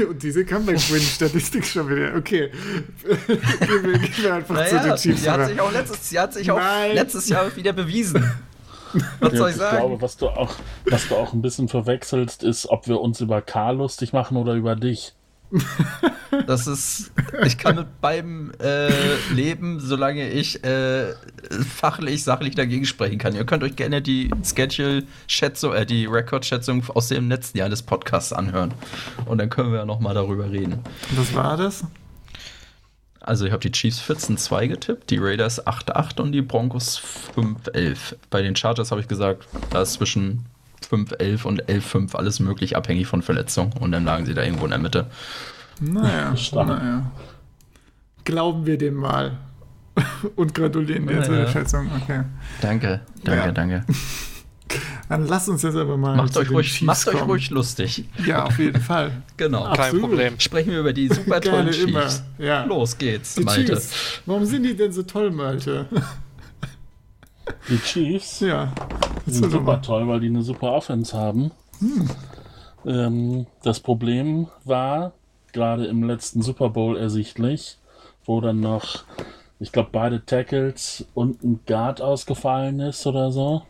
[0.08, 2.14] und diese Comeback-Win-Statistik schon wieder.
[2.16, 2.50] Okay.
[3.04, 5.22] gehen, wir, gehen wir einfach zu den Chiefs.
[5.22, 6.94] sie hat sich auch letztes, sie hat sich auch Nein.
[6.94, 8.22] letztes Jahr wieder bewiesen.
[9.20, 9.76] Was Ja, soll ich ich sagen?
[9.78, 10.54] glaube, was du, auch,
[10.86, 14.54] was du auch ein bisschen verwechselst, ist, ob wir uns über K lustig machen oder
[14.54, 15.12] über dich.
[16.46, 17.12] Das ist,
[17.44, 18.90] ich kann mit beidem äh,
[19.32, 21.14] leben, solange ich äh,
[21.68, 23.34] fachlich, sachlich dagegen sprechen kann.
[23.34, 28.32] Ihr könnt euch gerne die Schedule-Schätzung, äh, die Record-Schätzung aus dem letzten Jahr des Podcasts
[28.32, 28.74] anhören.
[29.24, 30.80] Und dann können wir ja nochmal darüber reden.
[31.16, 31.84] Was war das?
[33.20, 37.02] Also ich habe die Chiefs 14-2 getippt, die Raiders 8-8 und die Broncos
[37.36, 38.14] 5-11.
[38.30, 40.46] Bei den Chargers habe ich gesagt, da ist zwischen
[40.90, 43.72] 5-11 und 11-5 alles möglich, abhängig von Verletzung.
[43.80, 45.06] Und dann lagen sie da irgendwo in der Mitte.
[45.80, 46.68] Naja, Stark.
[46.68, 47.10] naja.
[48.24, 49.38] Glauben wir dem mal.
[50.36, 51.48] Und gratulieren dir Ja, zu der.
[51.48, 51.88] Schätzung.
[52.02, 52.22] Okay.
[52.60, 53.52] Danke, danke, Ja.
[53.52, 53.84] danke.
[55.08, 56.16] Dann lasst uns jetzt aber mal.
[56.16, 58.04] Macht zu euch, den ruhig, macht euch ruhig lustig.
[58.26, 59.12] Ja, auf jeden Fall.
[59.36, 59.64] Genau.
[59.64, 59.92] Absolut.
[59.92, 60.40] Kein Problem.
[60.40, 61.70] Sprechen wir über die super tollen.
[61.70, 62.24] Chiefs.
[62.38, 62.64] Ja.
[62.64, 63.74] Los geht's, Die Malte.
[63.74, 64.20] Chiefs.
[64.26, 65.86] Warum sind die denn so toll, Malte?
[67.68, 68.72] Die Chiefs ja.
[69.26, 69.82] sind super mal.
[69.82, 71.50] toll, weil die eine super Offense haben.
[72.84, 75.12] Ähm, das Problem war
[75.52, 77.78] gerade im letzten Super Bowl ersichtlich,
[78.24, 79.04] wo dann noch,
[79.58, 83.62] ich glaube, beide Tackles und ein Guard ausgefallen ist oder so.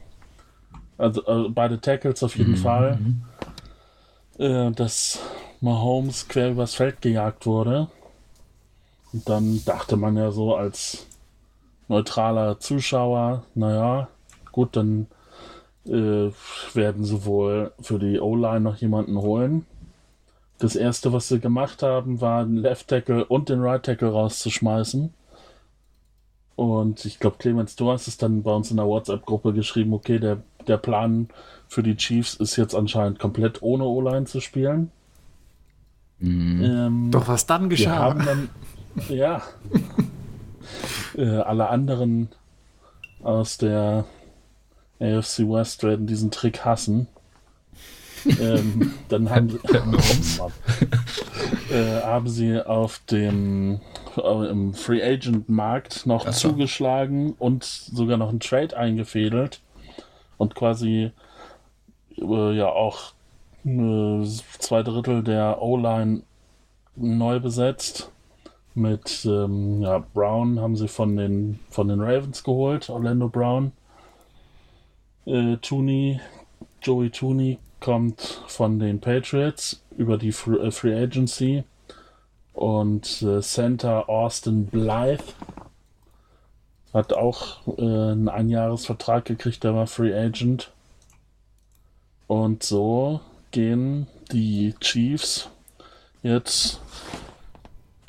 [0.99, 2.99] Also äh, beide Tackles auf jeden Fall.
[4.39, 5.21] Äh, dass
[5.61, 7.89] Mahomes quer übers Feld gejagt wurde.
[9.13, 11.07] Und dann dachte man ja so als
[11.89, 14.09] neutraler Zuschauer, naja,
[14.53, 15.07] gut, dann
[15.87, 16.31] äh,
[16.75, 19.67] werden sie wohl für die O-Line noch jemanden holen.
[20.59, 25.13] Das erste, was sie gemacht haben, war den Left Tackle und den Right Tackle rauszuschmeißen.
[26.57, 30.19] Und ich glaube, Clemens, du hast es dann bei uns in der WhatsApp-Gruppe geschrieben, okay,
[30.19, 31.29] der, der Plan
[31.69, 34.91] für die Chiefs ist jetzt anscheinend komplett ohne O-Line zu spielen.
[36.19, 36.65] Mhm.
[36.65, 37.97] Ähm, Doch was dann wir geschah.
[37.97, 38.49] haben dann,
[39.11, 39.43] ja,
[41.17, 42.29] äh, alle anderen
[43.23, 44.05] aus der
[45.01, 47.09] AFC West werden diesen Trick hassen.
[48.41, 50.53] ähm, dann haben, Warum?
[51.71, 53.81] äh, haben sie auf dem
[54.17, 56.51] äh, im Free Agent Markt noch Ach so.
[56.51, 59.61] zugeschlagen und sogar noch einen Trade eingefädelt
[60.39, 61.13] und quasi
[62.17, 63.13] äh, ja auch
[63.65, 64.25] äh,
[64.59, 66.23] zwei Drittel der O-Line
[66.97, 68.11] neu besetzt.
[68.77, 73.73] Mit ähm, ja, Brown haben sie von den, von den Ravens geholt, Orlando Brown.
[75.25, 76.21] Äh, Tooney,
[76.83, 81.65] Joey Tooney kommt von den Patriots über die Free, äh, Free Agency.
[82.53, 85.25] Und äh, Center Austin Blythe
[86.93, 90.71] hat auch äh, einen Einjahresvertrag gekriegt, der war Free Agent.
[92.27, 93.21] Und so
[93.53, 95.49] gehen die Chiefs
[96.23, 96.79] jetzt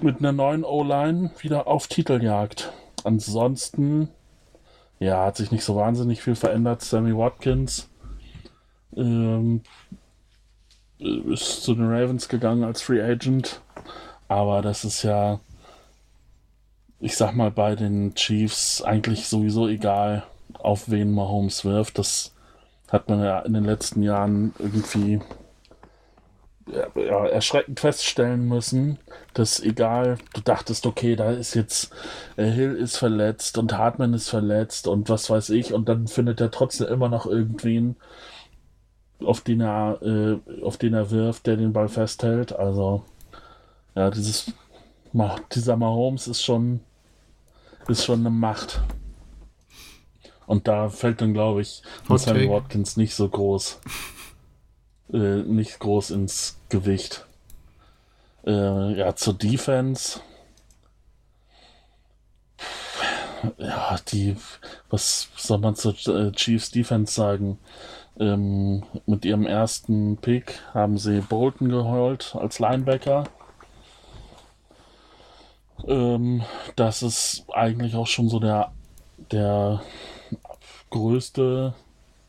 [0.01, 2.71] mit einer neuen O-Line wieder auf Titeljagd.
[3.03, 4.09] Ansonsten,
[4.99, 6.81] ja, hat sich nicht so wahnsinnig viel verändert.
[6.81, 7.89] Sammy Watkins
[8.95, 9.61] ähm,
[10.99, 13.61] ist zu den Ravens gegangen als Free Agent.
[14.27, 15.39] Aber das ist ja,
[16.99, 20.23] ich sag mal, bei den Chiefs eigentlich sowieso egal,
[20.53, 21.97] auf wen Mahomes wirft.
[21.97, 22.35] Das
[22.89, 25.21] hat man ja in den letzten Jahren irgendwie
[26.71, 28.99] ja, ja, erschreckend feststellen müssen,
[29.33, 31.91] dass egal, du dachtest, okay, da ist jetzt
[32.35, 36.41] äh, Hill ist verletzt und Hartman ist verletzt und was weiß ich, und dann findet
[36.41, 37.95] er trotzdem immer noch irgendwen,
[39.23, 42.53] auf den er, äh, auf den er wirft, der den Ball festhält.
[42.53, 43.03] Also
[43.95, 44.51] ja, dieses
[45.51, 46.81] dieser Mahomes ist schon
[47.87, 48.81] ist schon eine Macht.
[50.45, 53.79] Und da fällt dann, glaube ich, Sammy Watkins nicht so groß,
[55.11, 57.25] äh, nicht groß ins Gewicht.
[58.45, 60.21] Äh, ja, zur Defense.
[63.57, 64.35] Ja, die,
[64.89, 67.59] was soll man zur äh, Chiefs Defense sagen?
[68.19, 73.25] Ähm, mit ihrem ersten Pick haben sie Bolton geholt als Linebacker.
[75.87, 76.43] Ähm,
[76.75, 78.71] das ist eigentlich auch schon so der,
[79.31, 79.81] der
[80.89, 81.75] größte,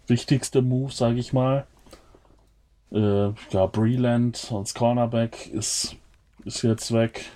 [0.07, 1.67] wichtigste Move, sage ich mal.
[2.93, 5.97] Äh, ja, Breland als Cornerback ist,
[6.45, 7.27] ist jetzt weg.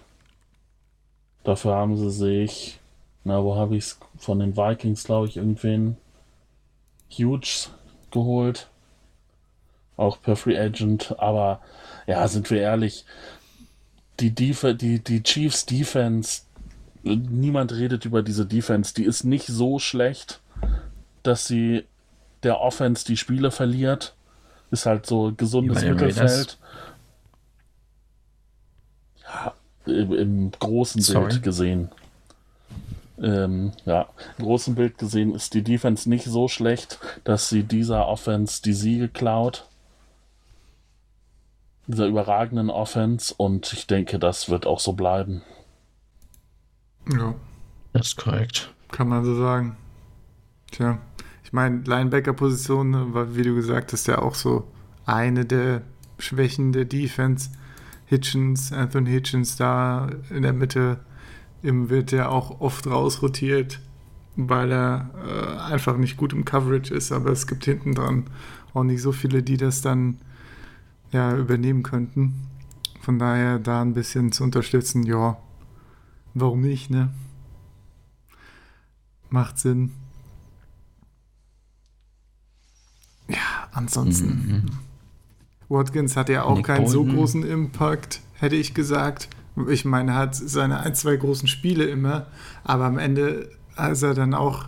[1.45, 2.81] Dafür haben sie sich,
[3.25, 3.99] na, wo habe ich es?
[4.17, 5.97] Von den Vikings, glaube ich, irgendwen
[7.11, 7.69] Huge
[8.11, 8.69] geholt.
[9.97, 11.17] Auch per Free Agent.
[11.19, 11.61] Aber
[12.07, 13.05] ja, sind wir ehrlich,
[14.21, 16.43] die, Def die, die Chiefs Defense,
[17.03, 18.95] niemand redet über diese Defense.
[18.95, 20.41] Die ist nicht so schlecht,
[21.23, 21.85] dass sie
[22.43, 24.15] der Offense die Spiele verliert.
[24.73, 26.59] Ist halt so gesundes Mittelfeld.
[29.23, 29.55] Ja,
[29.87, 31.29] im, im großen Sorry.
[31.29, 31.91] Bild gesehen.
[33.21, 34.09] Ähm, ja,
[34.39, 38.73] im großen Bild gesehen ist die Defense nicht so schlecht, dass sie dieser Offense die
[38.73, 39.69] Siege klaut.
[41.87, 45.43] Dieser überragenden Offense und ich denke, das wird auch so bleiben.
[47.13, 47.35] Ja.
[47.93, 48.73] Das ist korrekt.
[48.91, 49.77] Kann man so sagen.
[50.71, 50.99] Tja.
[51.53, 54.67] Ich meine, Linebacker-Position, ne, wie du gesagt hast, ja auch so
[55.05, 55.83] eine der
[56.19, 57.51] Schwächen der Defense.
[58.07, 61.01] Hitchens, Anthony Hitchens da in der Mitte
[61.63, 63.81] im, wird ja auch oft rausrotiert,
[64.35, 68.31] weil er äh, einfach nicht gut im Coverage ist, aber es gibt hinten dran
[68.73, 70.23] auch nicht so viele, die das dann
[71.11, 72.49] ja, übernehmen könnten.
[73.03, 75.37] Von daher da ein bisschen zu unterstützen, ja,
[76.33, 77.11] warum nicht, ne?
[79.29, 79.93] Macht Sinn.
[83.29, 84.27] Ja, ansonsten.
[84.29, 84.65] Mhm.
[85.69, 87.11] Watkins hat ja auch Nick keinen Bolton.
[87.11, 89.29] so großen Impact, hätte ich gesagt.
[89.69, 92.27] Ich meine, er hat seine ein, zwei großen Spiele immer,
[92.65, 93.51] aber am Ende
[93.91, 94.67] ist er dann auch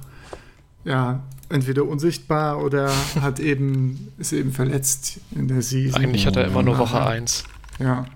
[0.84, 2.90] ja, entweder unsichtbar oder
[3.20, 6.02] hat eben, ist eben verletzt in der Season.
[6.02, 7.44] Eigentlich hat er immer nur Woche 1.
[7.78, 8.06] Ja.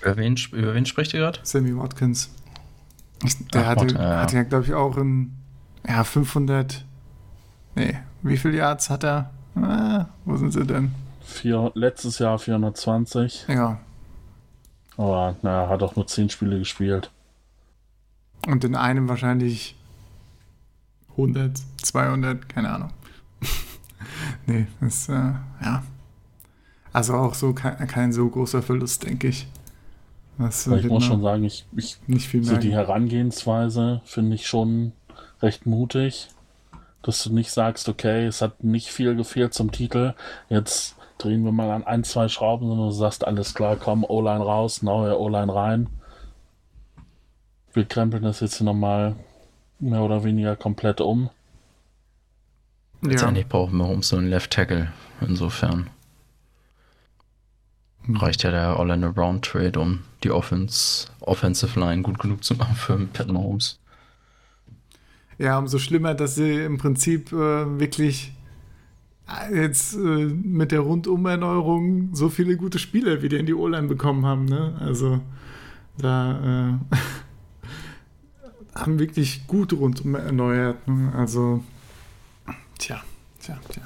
[0.00, 1.40] Über wen, über wen spricht ihr gerade?
[1.42, 2.30] Sammy Watkins.
[3.52, 4.20] Der Ach, hatte, Gott, ja.
[4.20, 5.32] hatte ja, glaube ich, auch in
[5.86, 6.84] ja, 500.
[7.74, 9.30] Nee, wie viele Yards hat er?
[9.64, 10.92] Ah, wo sind sie denn?
[11.20, 13.46] Vier, letztes Jahr 420.
[13.48, 13.78] Ja.
[14.96, 17.10] Aber naja, hat auch nur 10 Spiele gespielt.
[18.46, 19.76] Und in einem wahrscheinlich
[21.10, 22.90] 100, 200, keine Ahnung.
[24.46, 25.32] nee, das, äh,
[25.62, 25.82] ja.
[26.92, 29.46] Also auch so kein, kein so großer Verlust, denke ich.
[30.38, 34.92] Das, ich muss schon sagen, ich, ich nicht viel so die Herangehensweise finde ich schon
[35.42, 36.28] recht mutig
[37.08, 40.12] dass du nicht sagst, okay, es hat nicht viel gefehlt zum Titel,
[40.50, 44.44] jetzt drehen wir mal an ein, zwei Schrauben, sondern du sagst, alles klar, komm, O-Line
[44.44, 45.86] raus, neue O-Line rein.
[47.72, 49.16] Wir krempeln das jetzt nochmal
[49.78, 51.30] mehr oder weniger komplett um.
[53.00, 53.08] Ja.
[53.08, 54.92] Letztendlich brauchen wir um so einen Left Tackle,
[55.22, 55.88] insofern.
[58.02, 58.16] Hm.
[58.16, 62.74] Reicht ja der Orlando Brown Trade, um die Offense, Offensive Line gut genug zu machen
[62.74, 63.78] für Pat Mahomes.
[65.38, 68.32] Ja, umso schlimmer, dass sie im Prinzip äh, wirklich
[69.28, 74.26] äh, jetzt äh, mit der Rundumerneuerung so viele gute Spieler wieder in die O-Line bekommen
[74.26, 74.46] haben.
[74.46, 74.76] Ne?
[74.80, 75.20] Also
[75.96, 76.96] da äh,
[78.74, 80.86] haben wirklich gut rundum erneuert.
[80.88, 81.12] Ne?
[81.16, 81.62] Also,
[82.78, 83.00] tja,
[83.40, 83.82] tja, tja.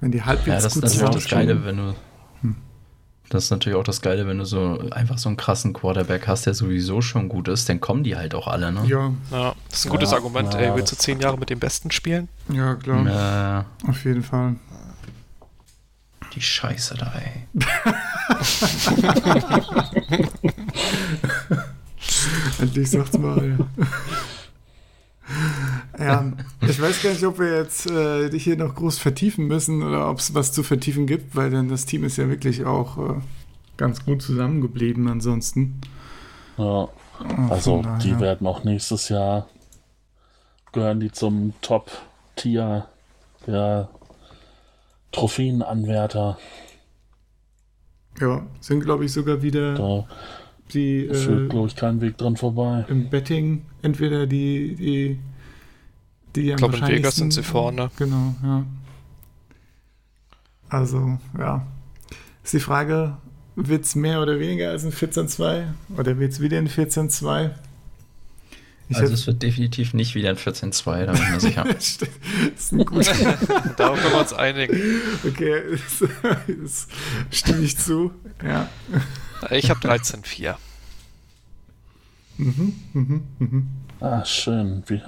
[0.00, 1.94] Wenn die halbwegs ja, das gut ist das Geile, wenn du
[3.30, 6.46] das ist natürlich auch das Geile, wenn du so einfach so einen krassen Quarterback hast,
[6.46, 8.84] der sowieso schon gut ist, dann kommen die halt auch alle, ne?
[8.86, 9.12] Ja.
[9.30, 10.60] ja das ist ein gutes ja, Argument, ja.
[10.60, 10.76] ey.
[10.76, 12.28] Willst du zehn Jahre mit dem Besten spielen?
[12.48, 13.06] Ja, klar.
[13.06, 13.64] Ja.
[13.88, 14.56] Auf jeden Fall.
[16.34, 17.46] Die Scheiße da, ey.
[22.60, 23.58] Endlich sagt's mal,
[25.98, 26.04] ja.
[26.04, 30.10] Ja, ich weiß gar nicht, ob wir jetzt äh, hier noch groß vertiefen müssen oder
[30.10, 33.20] ob es was zu vertiefen gibt, weil dann das Team ist ja wirklich auch äh,
[33.76, 35.80] ganz gut zusammengeblieben ansonsten.
[36.58, 36.88] Ja,
[37.48, 37.98] also daher.
[37.98, 39.48] die werden auch nächstes Jahr
[40.72, 42.86] gehören die zum Top-Tier
[43.46, 43.88] der
[45.12, 46.38] Trophäenanwärter.
[48.20, 50.08] Ja, sind glaube ich sogar wieder da
[50.72, 52.84] die führt, äh, glaube ich, keinen Weg dran vorbei.
[52.88, 55.18] Im Betting entweder die, die,
[56.34, 57.90] die Ich glaube, in Vegas sind sie vorne.
[57.96, 58.64] Genau, ja.
[60.68, 61.66] Also, ja.
[62.42, 63.16] Ist die Frage,
[63.56, 65.64] wird es mehr oder weniger als ein 14-2?
[65.96, 67.50] Oder wird es wieder ein 14-2?
[68.88, 71.64] Ich also es wird definitiv nicht wieder ein 14-2, da bin ich mir sicher.
[71.68, 71.98] das
[72.56, 73.12] ist ein guter.
[73.76, 75.00] Darauf können wir uns einigen.
[75.26, 76.08] Okay, das,
[76.46, 76.88] das
[77.30, 78.12] stimme ich zu.
[78.42, 78.68] Ja.
[79.50, 80.56] Ich habe 13-4.
[82.36, 83.66] Mhm, mhm, mhm.
[84.00, 84.82] Ah, schön.
[84.86, 85.00] Wie,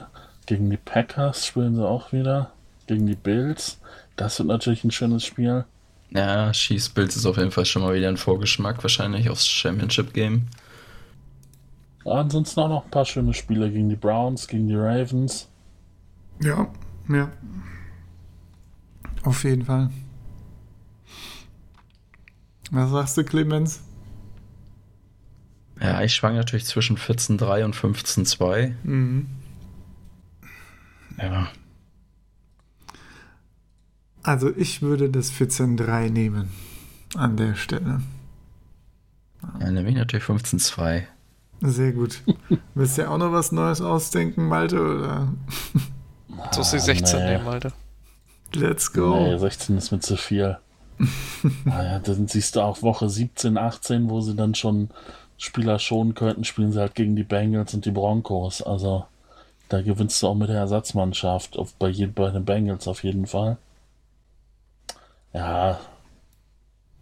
[0.46, 2.52] gegen die Packers spielen sie auch wieder.
[2.86, 3.78] Gegen die Bills.
[4.16, 5.64] Das wird natürlich ein schönes Spiel.
[6.10, 10.46] Ja, Chiefs Bills ist auf jeden Fall schon mal wieder ein Vorgeschmack, wahrscheinlich aufs Championship-Game.
[12.06, 15.48] Ansonsten auch noch ein paar schöne Spiele gegen die Browns, gegen die Ravens.
[16.40, 16.68] Ja,
[17.08, 17.30] ja.
[19.24, 19.90] Auf jeden Fall.
[22.70, 23.80] Was sagst du, Clemens?
[25.80, 28.74] Ja, ich schwank natürlich zwischen 14-3 und 15-2.
[28.84, 29.26] Mhm.
[31.18, 31.48] Ja.
[34.22, 36.50] Also ich würde das 14-3 nehmen
[37.14, 38.00] an der Stelle.
[39.60, 41.04] Ja, nehme ich natürlich 15-2.
[41.60, 42.22] Sehr gut.
[42.74, 44.80] Willst du ja auch noch was Neues ausdenken, Malte?
[44.80, 45.28] Oder?
[46.52, 47.30] Du hast die 16 nee.
[47.30, 47.72] nehmen, Malte.
[48.54, 49.16] Let's go.
[49.16, 50.58] Nee, 16 ist mir zu viel.
[51.64, 54.90] naja, dann siehst du auch Woche 17, 18, wo sie dann schon
[55.38, 58.62] Spieler schonen könnten, spielen sie halt gegen die Bengals und die Broncos.
[58.62, 59.06] Also
[59.68, 63.58] da gewinnst du auch mit der Ersatzmannschaft auf, bei, bei den Bengals auf jeden Fall.
[65.32, 65.80] Ja,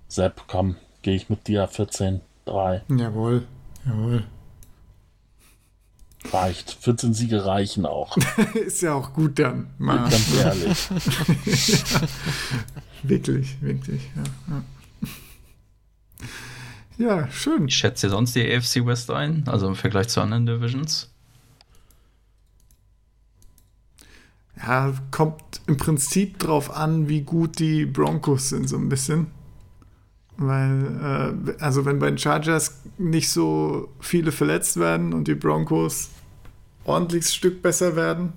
[0.08, 2.82] Sepp, komm, gehe ich mit dir 14, 3.
[2.88, 3.46] Jawohl,
[3.86, 4.24] jawohl.
[6.32, 6.78] Reicht.
[6.80, 8.16] 14 Siege reichen auch.
[8.54, 9.68] Ist ja auch gut dann.
[9.78, 10.08] Mal.
[10.08, 10.88] Ganz ehrlich.
[10.90, 12.00] ja,
[13.02, 14.02] wirklich, wirklich.
[14.48, 14.64] Ja,
[16.98, 17.20] ja.
[17.20, 17.68] ja, schön.
[17.68, 21.10] Ich schätze sonst die AFC West ein, also im Vergleich zu anderen Divisions.
[24.56, 29.26] Ja, kommt im Prinzip drauf an, wie gut die Broncos sind, so ein bisschen.
[30.36, 36.10] Weil, äh, also wenn bei den Chargers nicht so viele verletzt werden und die Broncos
[36.84, 38.32] ordentliches Stück besser werden.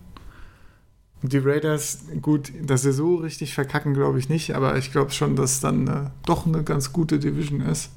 [1.22, 5.12] Und die Raiders, gut, dass sie so richtig verkacken, glaube ich nicht, aber ich glaube
[5.12, 7.90] schon, dass dann äh, doch eine ganz gute Division ist.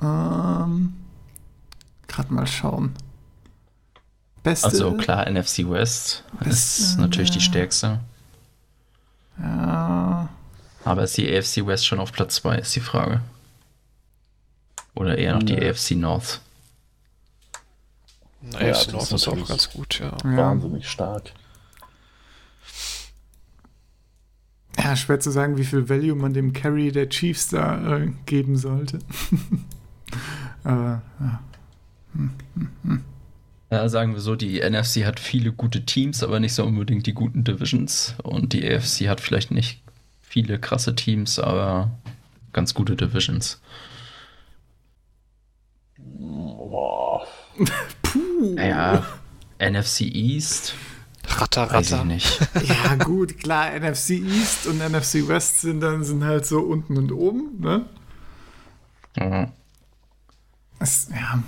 [0.00, 0.94] Ähm,
[2.08, 2.94] Gerade mal schauen.
[4.42, 8.00] Beste, also klar, NFC West beste, ist natürlich die stärkste.
[9.38, 10.28] Ja.
[10.84, 13.20] Aber ist die AFC West schon auf Platz 2, ist die Frage.
[14.94, 15.70] Oder eher noch die ja.
[15.70, 16.40] AFC North.
[18.42, 20.16] Naja, ja, North ist auch ganz gut, ja.
[20.24, 21.32] Wahnsinnig stark.
[24.78, 28.56] Ja, schwer zu sagen, wie viel Value man dem Carry der Chiefs da äh, geben
[28.56, 29.00] sollte.
[30.64, 31.40] Aber, ja.
[32.14, 33.04] Hm, hm, hm.
[33.70, 37.14] Ja, sagen wir so, die NFC hat viele gute Teams, aber nicht so unbedingt die
[37.14, 38.16] guten Divisions.
[38.24, 39.80] Und die AFC hat vielleicht nicht
[40.20, 41.92] viele krasse Teams, aber
[42.52, 43.60] ganz gute Divisions.
[45.98, 47.24] Boah.
[48.40, 49.04] Naja,
[49.58, 50.74] NFC East.
[51.26, 51.74] Ratter, ratter.
[51.74, 52.40] Weiß ich nicht.
[52.64, 57.12] Ja, gut, klar, NFC East und NFC West sind dann sind halt so unten und
[57.12, 57.86] oben, ne?
[59.16, 59.48] Mhm.
[60.78, 61.42] Das, ja,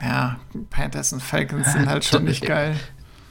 [0.00, 2.76] ja, Panthers und Falcons sind halt schon nicht geil.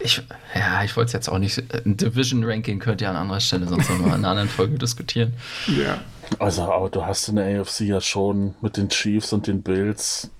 [0.03, 0.21] Ich,
[0.55, 1.61] ja, ich wollte es jetzt auch nicht.
[1.85, 5.33] Ein Division-Ranking könnt ihr an anderer Stelle sonst noch mal in einer anderen Folge diskutieren.
[5.67, 6.01] Ja.
[6.39, 10.31] Also, aber du hast in der AFC ja schon mit den Chiefs und den Bills,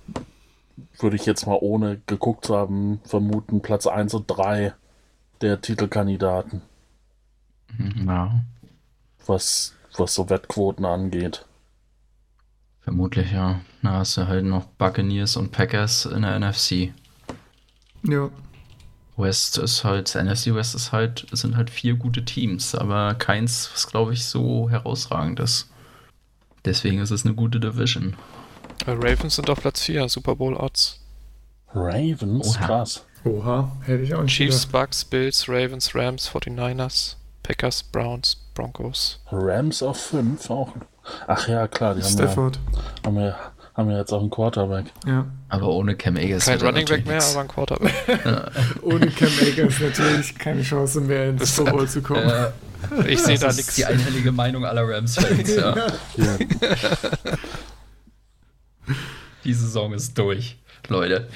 [1.00, 4.74] würde ich jetzt mal ohne geguckt zu haben, vermuten, Platz 1 und 3
[5.42, 6.62] der Titelkandidaten.
[7.78, 8.44] Mhm, ja.
[9.26, 11.46] Was, was so Wettquoten angeht.
[12.82, 13.62] Vermutlich, ja.
[13.82, 16.94] Na, hast du halt noch Buccaneers und Packers in der NFC.
[18.04, 18.30] Ja.
[19.18, 23.88] West ist halt, NFC West ist halt, sind halt vier gute Teams, aber keins, was
[23.88, 25.70] glaube ich so herausragend ist.
[26.66, 28.16] Deswegen ist es eine gute Division.
[28.86, 31.00] Äh, Ravens sind auf Platz 4, Super Bowl Odds.
[31.74, 32.58] Ravens?
[32.58, 32.66] Oha.
[32.66, 33.06] Krass.
[33.24, 34.72] Oha, hätte ich auch nicht Chiefs, gedacht.
[34.72, 39.20] Bucks, Bills, Ravens, Rams, 49ers, Packers, Browns, Broncos.
[39.32, 40.70] Rams auf 5 auch.
[41.28, 42.60] Ach ja, klar, die Stafford.
[43.06, 44.86] haben ja, haben, ja, haben ja jetzt auch einen Quarterback.
[45.06, 45.26] Ja.
[45.50, 46.46] Aber ohne Cam Akers.
[46.46, 47.94] Kein Running Back mehr, aber ein Quarterback.
[48.82, 52.28] ohne Cam Akers natürlich keine Chance mehr ins Super Bowl zu kommen.
[52.28, 52.52] Äh,
[53.08, 53.58] ich sehe da nichts.
[53.58, 55.76] Das ist die einhellige Meinung aller Rams-Fans, ja.
[56.18, 56.38] ja.
[59.44, 61.28] Die Saison ist durch, Leute.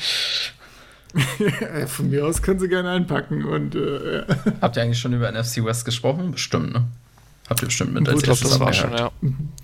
[1.40, 3.46] Ja, von mir aus können sie gerne einpacken.
[3.46, 4.26] Und, äh.
[4.62, 6.32] Habt ihr eigentlich schon über NFC West gesprochen?
[6.32, 6.86] Bestimmt, ne?
[7.50, 9.12] Habt ihr bestimmt mit als Gut, das war schon, ja.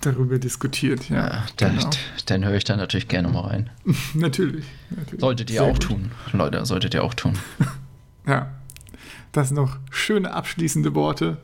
[0.02, 1.16] Darüber diskutiert, ja.
[1.16, 1.90] ja dann, genau.
[2.26, 3.70] dann höre ich da natürlich gerne mal rein.
[4.14, 5.20] natürlich, natürlich.
[5.20, 5.82] Solltet ihr Sehr auch gut.
[5.82, 7.36] tun, Leute, solltet ihr auch tun.
[8.26, 8.52] ja.
[9.32, 11.38] Das sind noch schöne abschließende Worte.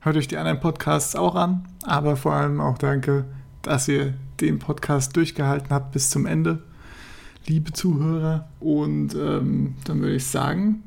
[0.00, 3.24] Hört euch die anderen Podcasts auch an, aber vor allem auch danke,
[3.62, 6.62] dass ihr den Podcast durchgehalten habt bis zum Ende.
[7.46, 8.48] liebe Zuhörer.
[8.60, 10.82] Und ähm, dann würde ich sagen,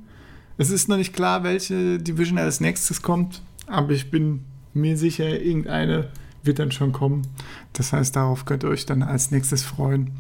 [0.58, 5.42] es ist noch nicht klar, welche Division als nächstes kommt, aber ich bin mir sicher,
[5.42, 6.10] irgendeine
[6.44, 7.28] wird dann schon kommen.
[7.74, 10.12] Das heißt, darauf könnt ihr euch dann als nächstes freuen.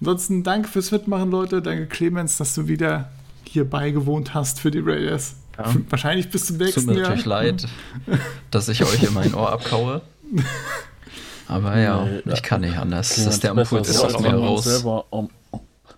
[0.00, 1.62] Ansonsten danke fürs Mitmachen, Leute.
[1.62, 3.10] Danke, Clemens, dass du wieder
[3.44, 5.36] hier beigewohnt hast für die Raiders.
[5.56, 5.74] Ja.
[5.88, 6.86] Wahrscheinlich bis zum nächsten Jahr.
[6.86, 7.68] Tut mir natürlich leid,
[8.50, 10.02] dass ich euch in mein Ohr abkaue.
[11.48, 13.16] Aber ja, ich kann nicht anders.
[13.16, 14.84] Ja, das ist der Impuls ist aus mir raus.
[15.10, 15.28] Um,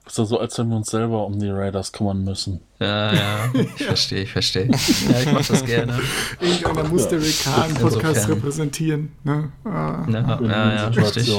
[0.07, 2.61] ist so, als wenn wir uns selber um die Raiders kümmern müssen.
[2.79, 4.69] Ja, ja, ich verstehe, ich verstehe.
[4.69, 5.99] Ja, ich mache das gerne.
[6.41, 9.11] Irgendeiner muss der WK-Podcast repräsentieren.
[9.25, 9.51] Ne?
[9.65, 10.07] Ah.
[10.09, 11.33] Ja, ja, ja, richtig.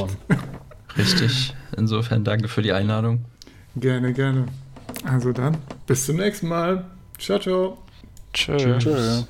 [0.97, 1.55] Richtig.
[1.77, 3.25] Insofern danke für die Einladung.
[3.75, 4.45] Gerne, gerne.
[5.05, 6.85] Also dann, bis zum nächsten Mal.
[7.19, 7.77] Ciao, ciao.
[8.33, 8.77] Tschö.
[8.79, 9.23] Tschö.